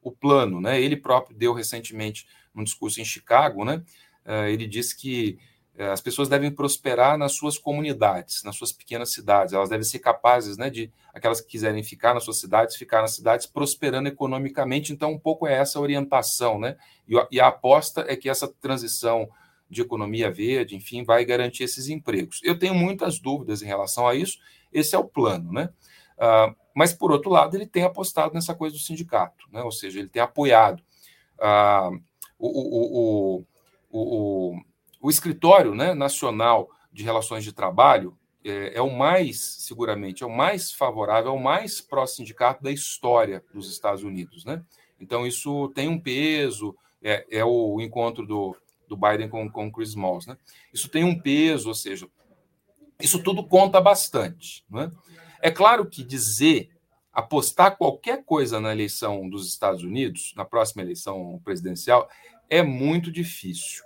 [0.00, 0.60] o plano.
[0.60, 0.80] Né?
[0.80, 2.24] Ele próprio deu recentemente
[2.54, 3.82] um discurso em Chicago, né?
[4.24, 5.40] Uh, ele disse que
[5.76, 9.52] é, as pessoas devem prosperar nas suas comunidades, nas suas pequenas cidades.
[9.52, 13.16] Elas devem ser capazes, né, de aquelas que quiserem ficar nas suas cidades, ficar nas
[13.16, 14.92] cidades, prosperando economicamente.
[14.92, 16.76] Então, um pouco é essa orientação, né?
[17.08, 19.28] E, e a aposta é que essa transição
[19.70, 22.40] de economia verde, enfim, vai garantir esses empregos.
[22.42, 24.38] Eu tenho muitas dúvidas em relação a isso.
[24.72, 25.70] Esse é o plano, né?
[26.18, 29.62] Uh, mas, por outro lado, ele tem apostado nessa coisa do sindicato, né?
[29.62, 30.82] ou seja, ele tem apoiado.
[31.38, 32.02] Uh,
[32.38, 33.44] o, o,
[33.90, 34.60] o, o
[35.00, 40.30] o escritório né, nacional de relações de trabalho é, é, o mais, seguramente, é o
[40.30, 44.44] mais favorável, é o mais pró-sindicato da história dos Estados Unidos.
[44.44, 44.62] Né?
[45.00, 48.54] Então, isso tem um peso, é, é o encontro do,
[48.90, 50.26] do Biden com, com Chris Smalls.
[50.26, 50.36] Né?
[50.74, 52.06] Isso tem um peso, ou seja,
[53.00, 54.64] isso tudo conta bastante.
[54.68, 54.90] Né?
[55.40, 56.70] É claro que dizer,
[57.12, 62.10] apostar qualquer coisa na eleição dos Estados Unidos, na próxima eleição presidencial,
[62.50, 63.84] é muito difícil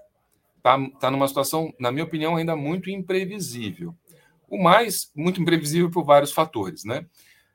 [0.65, 3.95] está tá numa situação, na minha opinião, ainda muito imprevisível.
[4.49, 6.85] O mais, muito imprevisível por vários fatores.
[6.85, 7.07] Né?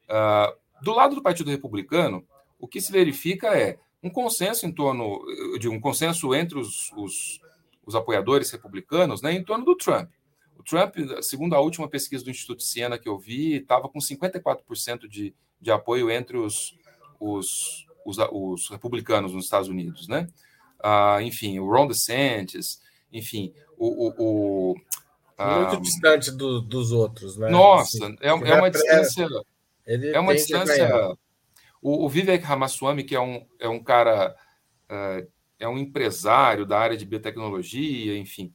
[0.08, 2.24] Uh, do lado do Partido Republicano,
[2.60, 5.20] o que se verifica é um consenso em torno
[5.60, 7.41] de um consenso entre os, os,
[7.86, 10.10] os apoiadores republicanos né, em torno do Trump.
[10.58, 15.08] O Trump, segundo a última pesquisa do Instituto Siena que eu vi, estava com 54%
[15.08, 16.78] de, de apoio entre os,
[17.20, 20.08] os, os, os, republicanos nos Estados Unidos.
[20.08, 20.28] Né?
[20.80, 22.82] Uh, enfim, o Ron DeSantis,
[23.12, 24.08] enfim, o.
[24.08, 27.50] o, o Muito ah, distante do, dos outros, né?
[27.50, 29.28] Nossa, assim, é, é, uma distância.
[29.86, 31.18] é uma distância.
[31.82, 34.36] O, o, Vivek Ramaswamy, que é um, é um cara.
[34.89, 35.27] Uh,
[35.59, 38.53] é um empresário da área de biotecnologia, enfim,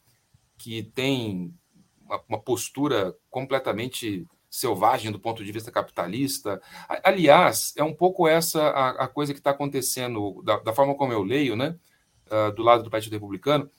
[0.57, 1.55] que tem
[2.01, 6.63] uma, uma postura completamente selvagem do ponto de vista capitalista.
[7.03, 11.13] Aliás, é um pouco essa a, a coisa que está acontecendo, da, da, forma como
[11.13, 11.77] eu leio, né,
[12.31, 13.71] uh, do lado do Partido Republicano,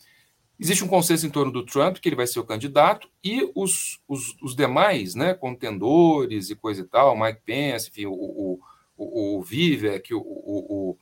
[0.58, 4.00] Existe um consenso em torno do Trump, que ele vai ser o candidato, e os,
[4.08, 8.60] os, os demais né, contendores e coisa e tal, Mike Pence, enfim, o, o,
[8.98, 10.98] o, o Vivek, o, o,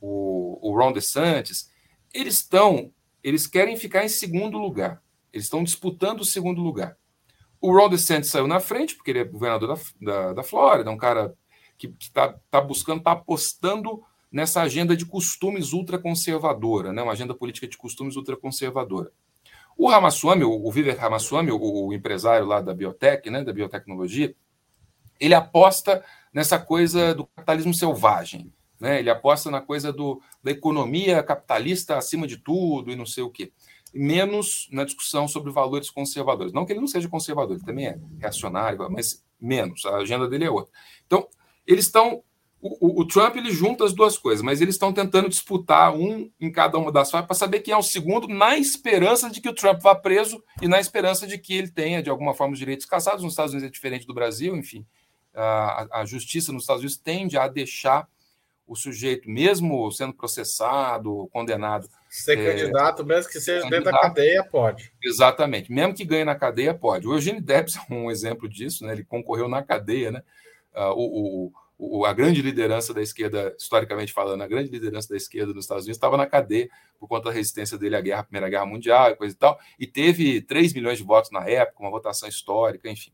[0.00, 1.70] o, o Ron DeSantis,
[2.12, 2.92] eles estão,
[3.22, 5.02] eles querem ficar em segundo lugar.
[5.32, 6.96] Eles estão disputando o segundo lugar.
[7.60, 10.96] O Ron DeSantis saiu na frente, porque ele é governador da, da, da Flórida, um
[10.96, 11.34] cara
[11.76, 17.02] que está tá buscando, está apostando nessa agenda de costumes ultraconservadora, né?
[17.02, 19.10] uma agenda política de costumes ultraconservadora.
[19.76, 24.34] O Ramaswamy, o Vivek Ramaswamy, o, o empresário lá da biotech, né, da biotecnologia,
[25.20, 28.52] ele aposta nessa coisa do capitalismo selvagem.
[28.80, 29.00] Né?
[29.00, 33.30] Ele aposta na coisa do, da economia capitalista acima de tudo e não sei o
[33.30, 33.52] quê.
[33.92, 36.52] Menos na discussão sobre valores conservadores.
[36.52, 39.84] Não que ele não seja conservador, ele também é reacionário, mas menos.
[39.86, 40.72] A agenda dele é outra.
[41.06, 41.26] Então,
[41.66, 42.22] eles estão
[42.60, 46.50] o, o, Trump ele junta as duas coisas, mas eles estão tentando disputar um em
[46.50, 49.54] cada uma das faixas para saber quem é o segundo, na esperança de que o
[49.54, 52.84] Trump vá preso e na esperança de que ele tenha, de alguma forma, os direitos
[52.84, 53.22] cassados.
[53.22, 54.84] Nos Estados Unidos é diferente do Brasil, enfim.
[55.34, 58.08] A, a justiça nos Estados Unidos tende a deixar
[58.66, 61.88] o sujeito, mesmo sendo processado, condenado.
[62.10, 64.92] Ser é, candidato, mesmo que seja dentro da cadeia, pode.
[65.02, 65.72] Exatamente.
[65.72, 67.06] Mesmo que ganhe na cadeia, pode.
[67.06, 68.92] O Eugênio Debs é um exemplo disso, né?
[68.92, 70.22] Ele concorreu na cadeia, né?
[70.74, 75.16] Uh, o, o o, a grande liderança da esquerda, historicamente falando, a grande liderança da
[75.16, 76.68] esquerda nos Estados Unidos estava na cadeia
[76.98, 79.58] por conta da resistência dele à guerra, à Primeira Guerra Mundial e coisa e tal,
[79.78, 83.12] e teve 3 milhões de votos na época, uma votação histórica, enfim.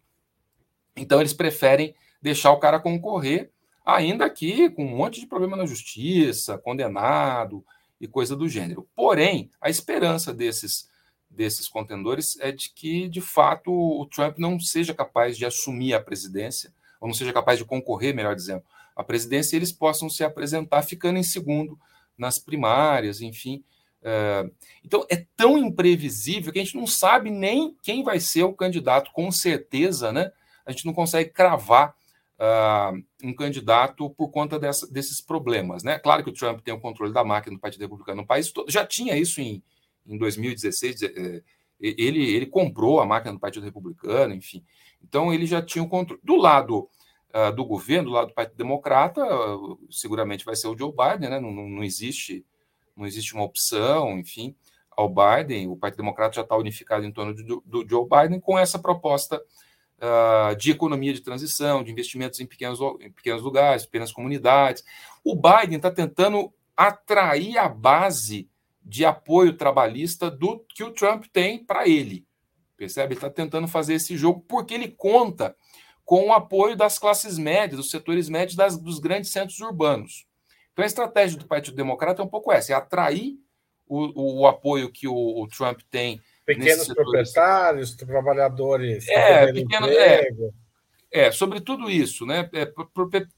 [0.96, 1.94] Então eles preferem
[2.24, 3.50] deixar o cara concorrer,
[3.84, 7.62] ainda que com um monte de problema na justiça, condenado
[8.00, 8.88] e coisa do gênero.
[8.96, 10.88] Porém, a esperança desses
[11.28, 16.00] desses contendores é de que, de fato, o Trump não seja capaz de assumir a
[16.00, 18.62] presidência ou não seja capaz de concorrer, melhor dizendo,
[18.94, 21.76] à presidência, eles possam se apresentar ficando em segundo
[22.16, 23.64] nas primárias, enfim.
[24.00, 24.48] É,
[24.84, 29.10] então, é tão imprevisível que a gente não sabe nem quem vai ser o candidato,
[29.12, 30.30] com certeza, né?
[30.64, 31.96] A gente não consegue cravar
[32.38, 35.98] uh, um candidato por conta dessa, desses problemas, né?
[35.98, 38.70] Claro que o Trump tem o controle da máquina do Partido Republicano no país todo,
[38.70, 39.62] já tinha isso em,
[40.06, 41.42] em 2016, é,
[41.80, 44.64] ele, ele comprou a máquina do Partido Republicano, enfim.
[45.02, 46.20] Então, ele já tinha o controle.
[46.24, 46.88] Do lado
[47.34, 51.30] uh, do governo, do lado do Partido Democrata, uh, seguramente vai ser o Joe Biden,
[51.30, 51.40] né?
[51.40, 52.44] não, não, existe,
[52.96, 54.54] não existe uma opção, enfim,
[54.90, 55.68] ao Biden.
[55.68, 59.42] O Partido Democrata já está unificado em torno do, do Joe Biden com essa proposta
[59.98, 64.84] uh, de economia de transição, de investimentos em pequenos, em pequenos lugares, pequenas comunidades.
[65.24, 68.48] O Biden está tentando atrair a base
[68.82, 72.26] de apoio trabalhista do que o Trump tem para ele.
[72.76, 73.14] Percebe?
[73.14, 75.56] Ele está tentando fazer esse jogo porque ele conta
[76.04, 80.26] com o apoio das classes médias, dos setores médios das, dos grandes centros urbanos.
[80.72, 83.38] Então, a estratégia do Partido Democrata é um pouco essa: é atrair
[83.86, 86.20] o, o apoio que o, o Trump tem.
[86.44, 89.08] Pequenos proprietários, trabalhadores.
[89.08, 90.28] É, pequeno, é,
[91.10, 92.50] é, sobre tudo isso, né?
[92.52, 92.70] É,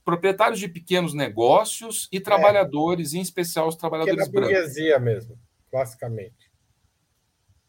[0.05, 2.21] proprietários de pequenos negócios e é.
[2.21, 3.19] trabalhadores, é.
[3.19, 4.57] em especial os trabalhadores Pequena brancos.
[4.57, 5.39] burguesia mesmo,
[5.71, 6.47] classicamente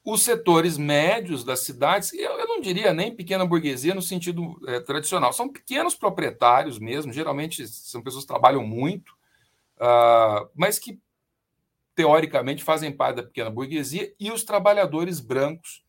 [0.09, 4.79] os setores médios das cidades, eu, eu, não diria nem pequena burguesia no sentido é,
[4.79, 9.11] tradicional, são pequenos proprietários mesmo, geralmente são pessoas que trabalham muito,
[9.75, 10.97] uh, mas que
[11.97, 15.83] teoricamente fazem parte da pequena burguesia e os trabalhadores brancos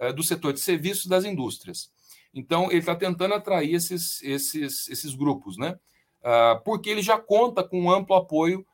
[0.00, 1.92] uh, do setor de serviços das indústrias.
[2.32, 5.78] Então, ele está tentando atrair esses, esses, esses grupos, né?
[6.22, 8.66] Uh, porque ele já conta com um amplo apoio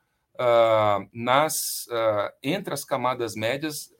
[1.11, 1.87] nas,
[2.43, 3.91] entre as camadas médias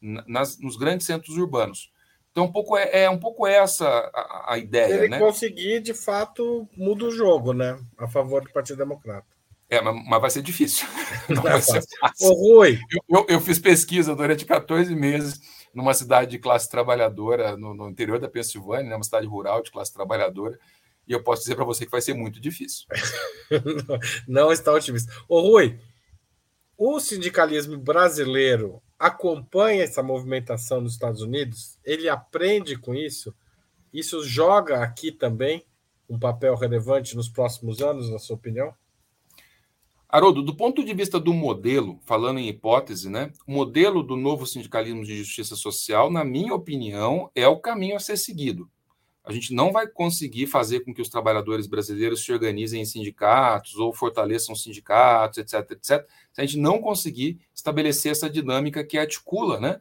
[0.00, 1.92] nas, nos grandes centros urbanos.
[2.30, 4.94] Então, um pouco é, é um pouco essa a, a ideia.
[4.94, 5.18] Ele né?
[5.18, 7.78] conseguir, de fato, muda o jogo, né?
[7.98, 9.26] A favor do Partido Democrata.
[9.72, 10.86] É, mas, vai ser difícil.
[11.30, 12.28] Não, vai ser fácil.
[12.28, 12.78] Ô, Rui.
[12.90, 15.40] Eu, eu, eu, fiz pesquisa durante 14 meses
[15.72, 18.96] numa cidade de classe trabalhadora, no, no interior da Pensilvânia, né?
[18.96, 20.58] uma cidade rural de classe trabalhadora,
[21.08, 22.86] e eu posso dizer para você que vai ser muito difícil.
[23.50, 23.98] Não,
[24.44, 25.10] não está otimista.
[25.26, 25.78] Ô, Rui,
[26.76, 33.34] o sindicalismo brasileiro acompanha essa movimentação nos Estados Unidos, ele aprende com isso,
[33.90, 35.64] isso joga aqui também
[36.08, 38.74] um papel relevante nos próximos anos, na sua opinião?
[40.14, 44.46] Haroldo, do ponto de vista do modelo, falando em hipótese, né, o modelo do novo
[44.46, 48.70] sindicalismo de justiça social, na minha opinião, é o caminho a ser seguido.
[49.24, 53.76] A gente não vai conseguir fazer com que os trabalhadores brasileiros se organizem em sindicatos
[53.76, 59.58] ou fortaleçam sindicatos, etc, etc, se a gente não conseguir estabelecer essa dinâmica que articula,
[59.58, 59.80] né,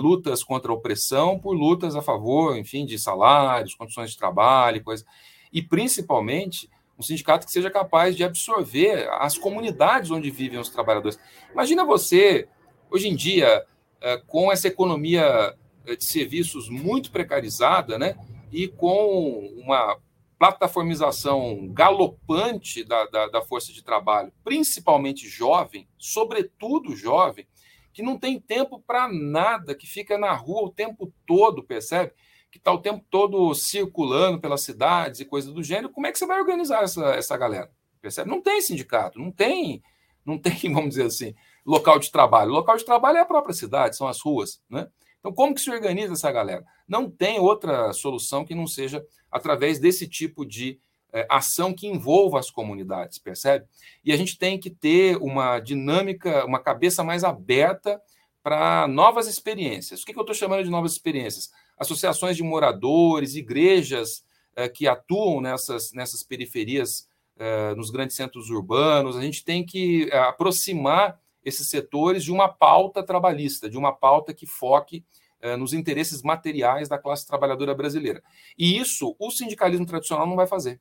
[0.00, 5.04] lutas contra a opressão por lutas a favor, enfim, de salários, condições de trabalho, coisa,
[5.52, 6.68] e principalmente
[6.98, 11.18] um sindicato que seja capaz de absorver as comunidades onde vivem os trabalhadores.
[11.52, 12.48] Imagina você,
[12.90, 13.64] hoje em dia,
[14.00, 15.54] eh, com essa economia
[15.86, 18.16] eh, de serviços muito precarizada, né?
[18.52, 19.98] e com uma
[20.38, 27.46] plataformização galopante da, da, da, força de trabalho, principalmente jovem, sobretudo jovem,
[27.92, 32.12] que não tem tempo para nada, que fica na rua o tempo todo, percebe?
[32.56, 35.90] Que está o tempo todo circulando pelas cidades e coisas do gênero.
[35.90, 37.70] Como é que você vai organizar essa, essa galera?
[38.00, 38.30] Percebe?
[38.30, 39.82] Não tem sindicato, não tem,
[40.24, 41.34] não tem, vamos dizer assim,
[41.66, 42.50] local de trabalho.
[42.50, 44.88] O local de trabalho é a própria cidade, são as ruas, né?
[45.18, 46.64] Então, como que se organiza essa galera?
[46.88, 50.80] Não tem outra solução que não seja através desse tipo de
[51.12, 53.66] é, ação que envolva as comunidades, percebe?
[54.02, 58.00] E a gente tem que ter uma dinâmica, uma cabeça mais aberta
[58.42, 60.00] para novas experiências.
[60.00, 61.50] O que, que eu estou chamando de novas experiências?
[61.78, 64.24] Associações de moradores, igrejas
[64.54, 67.08] é, que atuam nessas, nessas periferias,
[67.38, 69.16] é, nos grandes centros urbanos.
[69.16, 74.46] A gente tem que aproximar esses setores de uma pauta trabalhista, de uma pauta que
[74.46, 75.04] foque
[75.40, 78.20] eh, nos interesses materiais da classe trabalhadora brasileira.
[78.58, 80.80] E isso o sindicalismo tradicional não vai fazer.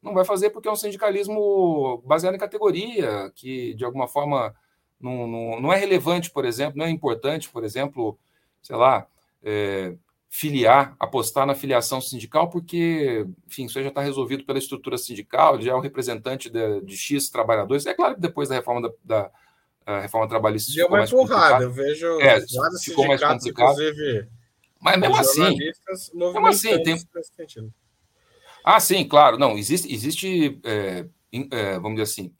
[0.00, 4.54] Não vai fazer porque é um sindicalismo baseado em categoria, que de alguma forma
[4.98, 8.18] não, não, não é relevante, por exemplo, não é importante, por exemplo,
[8.62, 9.06] sei lá,
[9.42, 9.94] é,
[10.28, 15.72] filiar, apostar na filiação sindical, porque, enfim, isso já está resolvido pela estrutura sindical, já
[15.72, 17.84] é o representante de, de X trabalhadores.
[17.86, 19.30] É claro que depois da reforma da,
[19.84, 22.40] da reforma trabalhista Deu mais porrada, eu vejo é,
[22.82, 23.72] ficou mais complicado.
[23.72, 24.28] inclusive.
[24.80, 25.56] Mas mesmo assim,
[26.14, 26.96] mesmo assim tem...
[28.64, 29.36] Ah, sim, claro.
[29.36, 31.06] Não, existe, existe é,
[31.50, 32.32] é, vamos dizer assim,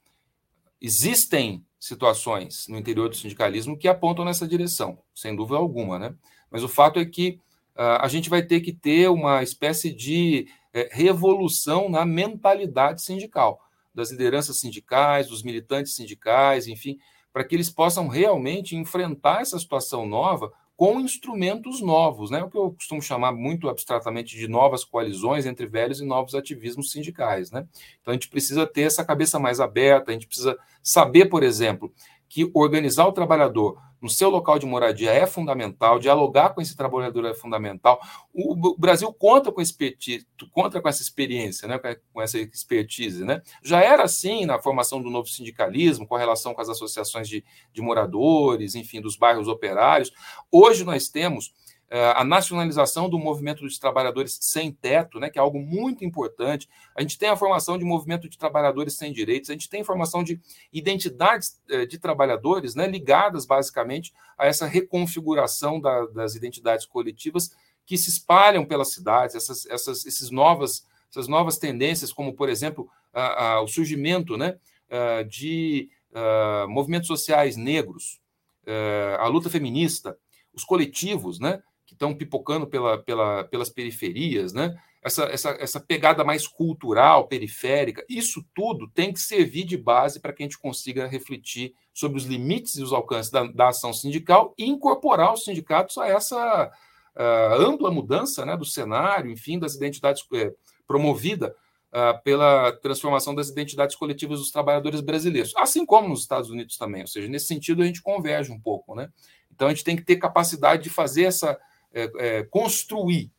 [0.79, 6.15] existem situações no interior do sindicalismo que apontam nessa direção, sem dúvida alguma, né?
[6.51, 7.39] Mas o fato é que
[7.75, 13.59] uh, a gente vai ter que ter uma espécie de é, revolução na mentalidade sindical,
[13.93, 16.97] das lideranças sindicais, dos militantes sindicais, enfim,
[17.33, 22.43] para que eles possam realmente enfrentar essa situação nova com instrumentos novos, né?
[22.43, 26.91] O que eu costumo chamar muito abstratamente de novas coalizões entre velhos e novos ativismos
[26.91, 27.67] sindicais, né?
[28.01, 31.93] Então a gente precisa ter essa cabeça mais aberta, a gente precisa saber, por exemplo,
[32.31, 37.25] que organizar o trabalhador no seu local de moradia é fundamental, dialogar com esse trabalhador
[37.25, 38.01] é fundamental.
[38.33, 41.77] O, Brasil conta com, expertise, conta com essa experiência, né,
[42.13, 43.25] com essa expertise.
[43.25, 43.41] Né?
[43.61, 47.81] Já era assim na formação do novo sindicalismo, com relação com as associações de, de
[47.81, 50.11] moradores, enfim, dos bairros operários.
[50.49, 51.53] Hoje nós temos
[52.15, 56.69] a nacionalização do movimento dos trabalhadores sem teto, né, que é algo muito importante.
[56.95, 60.23] A gente tem a formação de movimento de trabalhadores sem direitos, a gente tem formação
[60.23, 60.39] de
[60.71, 67.51] identidades é, de trabalhadores né, ligadas basicamente a essa reconfiguração da, das identidades coletivas
[67.85, 72.89] que se espalham pelas cidades, essas, essas, esses novas, essas novas tendências, como, por exemplo,
[73.11, 74.57] a, a, o surgimento né,
[74.89, 75.89] a, de
[76.69, 78.21] movimentos sociais negros,
[79.17, 80.17] a luta feminista,
[80.53, 81.61] os coletivos, né?
[81.91, 84.73] Que estão pipocando pela, pela, pelas periferias, né?
[85.03, 90.31] Essa, essa, essa pegada mais cultural, periférica, isso tudo tem que servir de base para
[90.31, 94.53] que a gente consiga refletir sobre os limites e os alcances da, da ação sindical
[94.57, 96.71] e incorporar os sindicatos a essa
[97.15, 100.55] uh, ampla mudança né, do cenário, enfim, das identidades uh,
[100.87, 101.53] promovida
[101.91, 107.01] uh, pela transformação das identidades coletivas dos trabalhadores brasileiros, assim como nos Estados Unidos também.
[107.01, 109.09] Ou seja, nesse sentido a gente converge um pouco, né?
[109.51, 111.59] Então a gente tem que ter capacidade de fazer essa
[111.93, 113.31] é, é, construir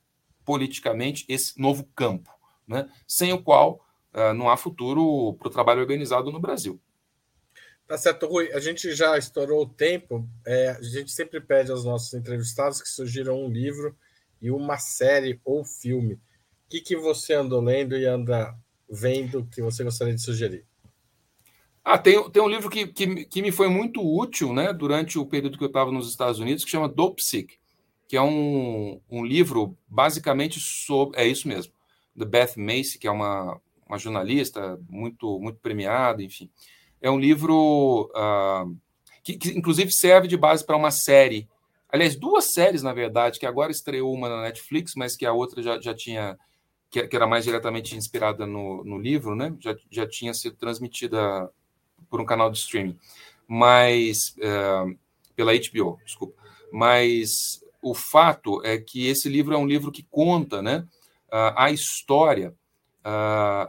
[0.45, 2.31] politicamente esse novo campo,
[2.67, 2.89] né?
[3.07, 6.81] sem o qual é, não há futuro para o trabalho organizado no Brasil.
[7.87, 8.53] Tá certo, Rui.
[8.53, 10.27] A gente já estourou o tempo.
[10.47, 13.97] É, a gente sempre pede aos nossos entrevistados que sugiram um livro
[14.41, 16.15] e uma série ou filme.
[16.15, 16.21] O
[16.71, 18.55] que, que você andou lendo e anda
[18.89, 20.65] vendo que você gostaria de sugerir?
[21.85, 25.27] Ah, tem, tem um livro que, que, que me foi muito útil né, durante o
[25.27, 27.59] período que eu estava nos Estados Unidos, que chama Dope Sick
[28.13, 31.19] que é um, um livro basicamente sobre.
[31.19, 31.73] É isso mesmo.
[32.15, 33.59] The Beth Macy, que é uma,
[33.89, 36.51] uma jornalista muito, muito premiada, enfim.
[37.01, 38.77] É um livro uh,
[39.25, 41.49] que, que, inclusive, serve de base para uma série.
[41.89, 45.63] Aliás, duas séries, na verdade, que agora estreou uma na Netflix, mas que a outra
[45.63, 46.39] já, já tinha.
[46.91, 49.57] Que, que era mais diretamente inspirada no, no livro, né?
[49.59, 51.51] Já, já tinha sido transmitida
[52.11, 52.99] por um canal de streaming.
[53.49, 54.37] Mas.
[54.37, 54.99] Uh,
[55.35, 56.35] pela HBO, desculpa.
[56.71, 60.87] Mas o fato é que esse livro é um livro que conta né,
[61.31, 62.55] a história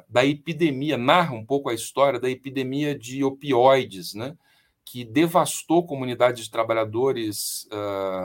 [0.08, 4.38] da epidemia, narra um pouco a história da epidemia de opioides, né,
[4.86, 7.68] que devastou comunidades de trabalhadores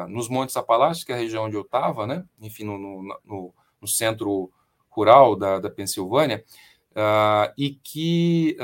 [0.09, 3.89] nos Montes Apalaches, que é a região onde eu estava, né, enfim, no, no, no,
[3.89, 4.51] centro
[4.91, 6.45] rural da, da Pensilvânia,
[7.57, 8.57] e que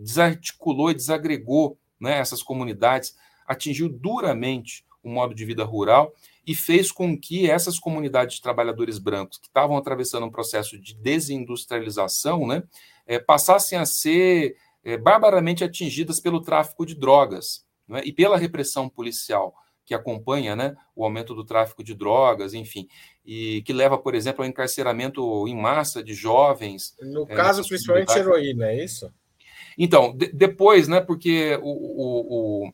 [0.00, 3.16] desarticulou e desagregou né, essas comunidades,
[3.46, 6.12] atingiu duramente o modo de vida rural
[6.46, 10.94] e fez com que essas comunidades de trabalhadores brancos que estavam atravessando um processo de
[10.94, 12.62] desindustrialização né,
[13.06, 18.88] é, passassem a ser é, barbaramente atingidas pelo tráfico de drogas né, e pela repressão
[18.88, 22.88] policial que acompanha né, o aumento do tráfico de drogas, enfim,
[23.24, 26.96] e que leva, por exemplo, ao encarceramento em massa de jovens.
[27.00, 29.12] No é, caso, principalmente heroína, é isso?
[29.76, 32.72] Então, de, depois, né, porque o, o, o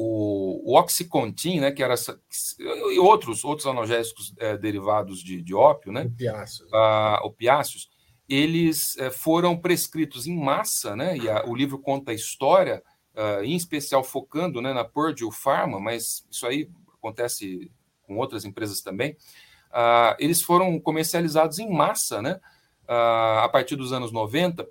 [0.00, 1.96] o, o Oxycontin, né, que era
[2.60, 7.90] e outros outros analgésicos é, derivados de, de, ópio, né, opiáceos, ah, opiáceos
[8.28, 12.80] eles é, foram prescritos em massa, né, e a, o livro conta a história,
[13.16, 17.68] ah, em especial focando né, na Purdue Pharma, mas isso aí acontece
[18.02, 19.16] com outras empresas também.
[19.72, 22.38] Ah, eles foram comercializados em massa, né,
[22.86, 24.64] a partir dos anos 90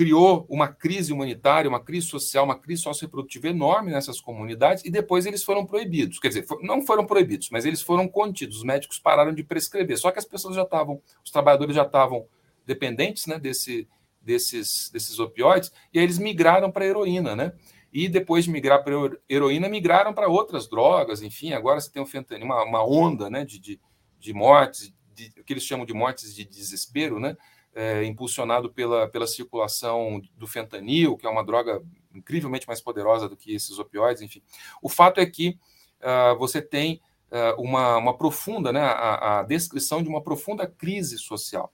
[0.00, 5.26] criou uma crise humanitária, uma crise social, uma crise socioreprodutiva enorme nessas comunidades e depois
[5.26, 6.18] eles foram proibidos.
[6.18, 8.56] Quer dizer, não foram proibidos, mas eles foram contidos.
[8.56, 9.98] Os médicos pararam de prescrever.
[9.98, 12.24] Só que as pessoas já estavam, os trabalhadores já estavam
[12.64, 13.86] dependentes né, desse,
[14.22, 17.52] desses, desses opioides e aí eles migraram para a heroína, né?
[17.92, 22.06] E depois de migrar para a heroína, migraram para outras drogas, enfim, agora você tem
[22.06, 23.78] fentanil, uma, uma onda né, de, de,
[24.18, 27.36] de mortes, de, o que eles chamam de mortes de desespero, né?
[27.74, 31.82] É, impulsionado pela, pela circulação do fentanil, que é uma droga
[32.14, 34.42] incrivelmente mais poderosa do que esses opioides, enfim.
[34.82, 35.58] O fato é que
[36.00, 41.18] uh, você tem uh, uma, uma profunda, né, a, a, descrição de uma profunda crise
[41.18, 41.72] social,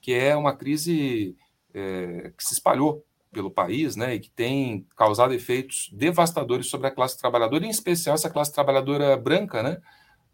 [0.00, 1.34] que é uma crise
[1.74, 6.90] é, que se espalhou pelo país, né, e que tem causado efeitos devastadores sobre a
[6.90, 9.80] classe trabalhadora, em especial essa classe trabalhadora branca, né,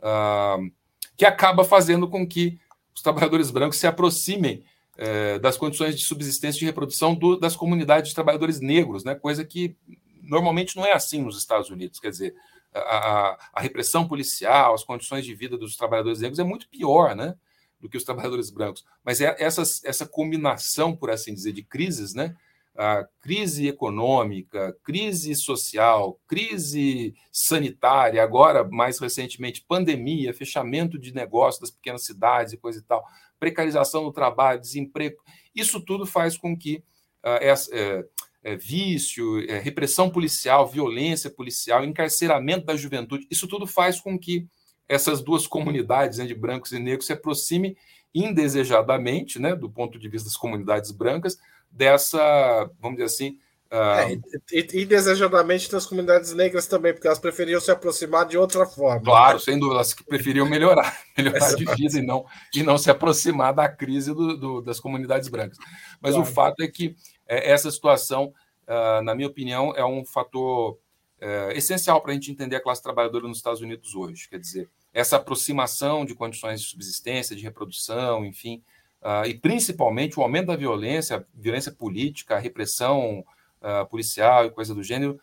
[0.01, 0.71] uh,
[1.17, 2.59] que acaba fazendo com que
[2.95, 4.65] os trabalhadores brancos se aproximem
[4.97, 9.15] é, das condições de subsistência e reprodução do, das comunidades de trabalhadores negros, né?
[9.15, 9.77] coisa que
[10.23, 12.01] normalmente não é assim nos Estados Unidos.
[12.01, 12.35] Quer dizer,
[12.75, 17.35] a, a, repressão policial, as condições de vida dos trabalhadores negros é muito pior né,
[17.81, 18.85] do que os trabalhadores brancos.
[19.05, 22.35] Mas é essa, essa combinação, por assim dizer, de crises, né,
[22.77, 31.71] a crise econômica, crise social, crise sanitária, agora mais recentemente pandemia, fechamento de negócios das
[31.71, 33.05] pequenas cidades e coisa e tal,
[33.39, 35.17] precarização do trabalho, desemprego,
[35.55, 36.83] isso tudo faz com que
[37.25, 44.47] uh, vício, é, repressão policial, violência policial, encarceramento da juventude, isso tudo faz com que
[44.89, 47.77] essas duas comunidades né, de brancos e negros se aproximem
[48.15, 51.39] indesejadamente, né, do ponto de vista das comunidades brancas,
[51.71, 53.39] dessa, vamos dizer assim.
[53.75, 53.77] Uh...
[53.77, 54.13] É,
[54.53, 59.03] e, e, desejadamente das comunidades negras também, porque elas preferiam se aproximar de outra forma.
[59.03, 62.25] Claro, sem dúvida, elas preferiam melhorar, melhorar de vida e não,
[62.55, 65.59] e não se aproximar da crise do, do, das comunidades brancas.
[66.01, 66.31] Mas claro.
[66.31, 66.95] o fato é que
[67.27, 68.33] é, essa situação,
[68.69, 70.75] uh, na minha opinião, é um fator
[71.21, 74.29] uh, essencial para a gente entender a classe trabalhadora nos Estados Unidos hoje.
[74.29, 78.63] Quer dizer, essa aproximação de condições de subsistência, de reprodução, enfim,
[79.03, 83.25] uh, e principalmente o aumento da violência, violência política, a repressão
[83.65, 85.19] uh, policial e coisa do gênero.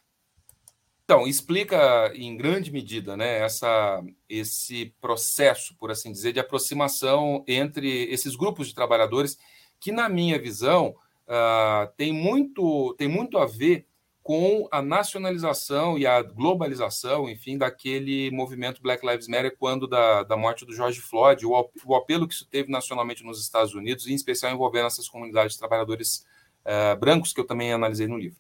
[1.03, 8.05] Então, explica em grande medida né, essa, esse processo, por assim dizer, de aproximação entre
[8.05, 9.37] esses grupos de trabalhadores,
[9.79, 10.95] que, na minha visão,
[11.27, 13.85] uh, tem, muito, tem muito a ver
[14.23, 20.37] com a nacionalização e a globalização, enfim, daquele movimento Black Lives Matter quando da, da
[20.37, 24.13] morte do George Floyd, o, o apelo que isso teve nacionalmente nos Estados Unidos, em
[24.13, 26.25] especial envolvendo essas comunidades de trabalhadores
[26.65, 28.39] uh, brancos, que eu também analisei no livro.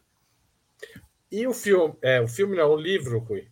[1.31, 3.47] E o filme, é, o filme não, o livro, Rui?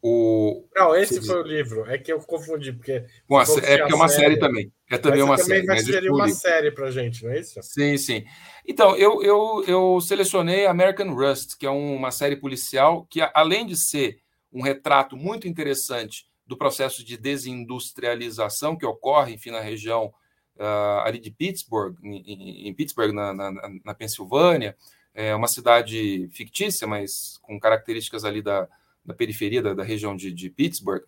[0.00, 0.64] O...
[0.74, 1.84] Não, esse foi o livro.
[1.90, 3.04] É que eu confundi, porque.
[3.28, 4.72] Bom, é porque é uma série, série também.
[4.90, 5.66] É também uma também série.
[5.66, 7.60] vai ser uma série para gente, não é isso?
[7.62, 8.24] Sim, sim.
[8.66, 13.76] Então, eu, eu, eu selecionei American Rust, que é uma série policial que, além de
[13.76, 14.20] ser
[14.52, 20.12] um retrato muito interessante do processo de desindustrialização que ocorre, enfim, na região
[20.58, 23.52] uh, ali de Pittsburgh, em, em Pittsburgh, na, na,
[23.84, 24.76] na Pensilvânia,
[25.14, 28.68] é uma cidade fictícia, mas com características ali da,
[29.04, 31.02] da periferia da, da região de, de Pittsburgh,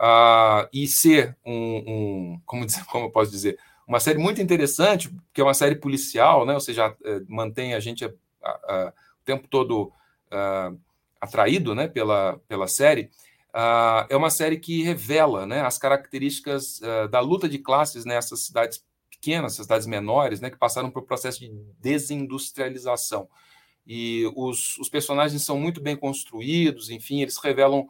[0.00, 5.10] uh, e ser um, um, como, dizer, como eu posso dizer, uma série muito interessante,
[5.32, 6.54] que é uma série policial, né?
[6.54, 8.10] ou seja, é, mantém a gente a,
[8.44, 9.92] a, o tempo todo
[10.30, 10.78] uh,
[11.20, 11.88] atraído né?
[11.88, 13.10] pela, pela série,
[14.08, 15.60] é uma série que revela né?
[15.62, 18.80] as características da luta de classes nessas cidades
[19.20, 20.50] pequenas, essas cidades menores, né?
[20.50, 23.28] que passaram por um processo de desindustrialização
[23.86, 27.88] e os, os personagens são muito bem construídos, enfim, eles revelam,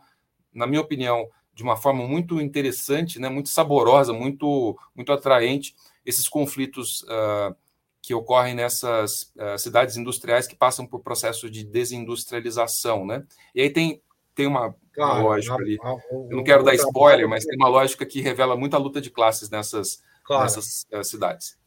[0.51, 5.75] na minha opinião, de uma forma muito interessante, né, muito saborosa, muito, muito atraente,
[6.07, 7.55] esses conflitos uh,
[8.01, 13.05] que ocorrem nessas uh, cidades industriais que passam por processo de desindustrialização.
[13.05, 13.23] Né?
[13.55, 14.01] E aí tem,
[14.35, 15.77] tem uma, claro, uma lógica ali.
[16.11, 19.51] Eu não quero dar spoiler, mas tem uma lógica que revela muita luta de classes
[19.51, 20.03] nessas,
[20.37, 20.45] claro.
[20.45, 21.59] nessas cidades.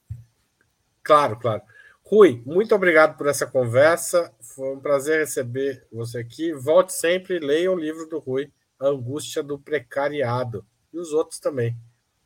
[1.04, 1.62] Claro, claro.
[2.06, 4.34] Rui, muito obrigado por essa conversa.
[4.40, 6.54] Foi um prazer receber você aqui.
[6.54, 10.66] Volte sempre e leia o livro do Rui, A Angústia do Precariado.
[10.94, 11.78] E os outros também.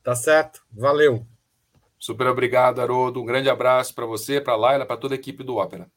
[0.03, 0.61] Tá certo?
[0.71, 1.25] Valeu.
[1.97, 3.21] Super obrigado, Haroldo.
[3.21, 5.89] Um grande abraço para você, para a Laila, para toda a equipe do Ópera.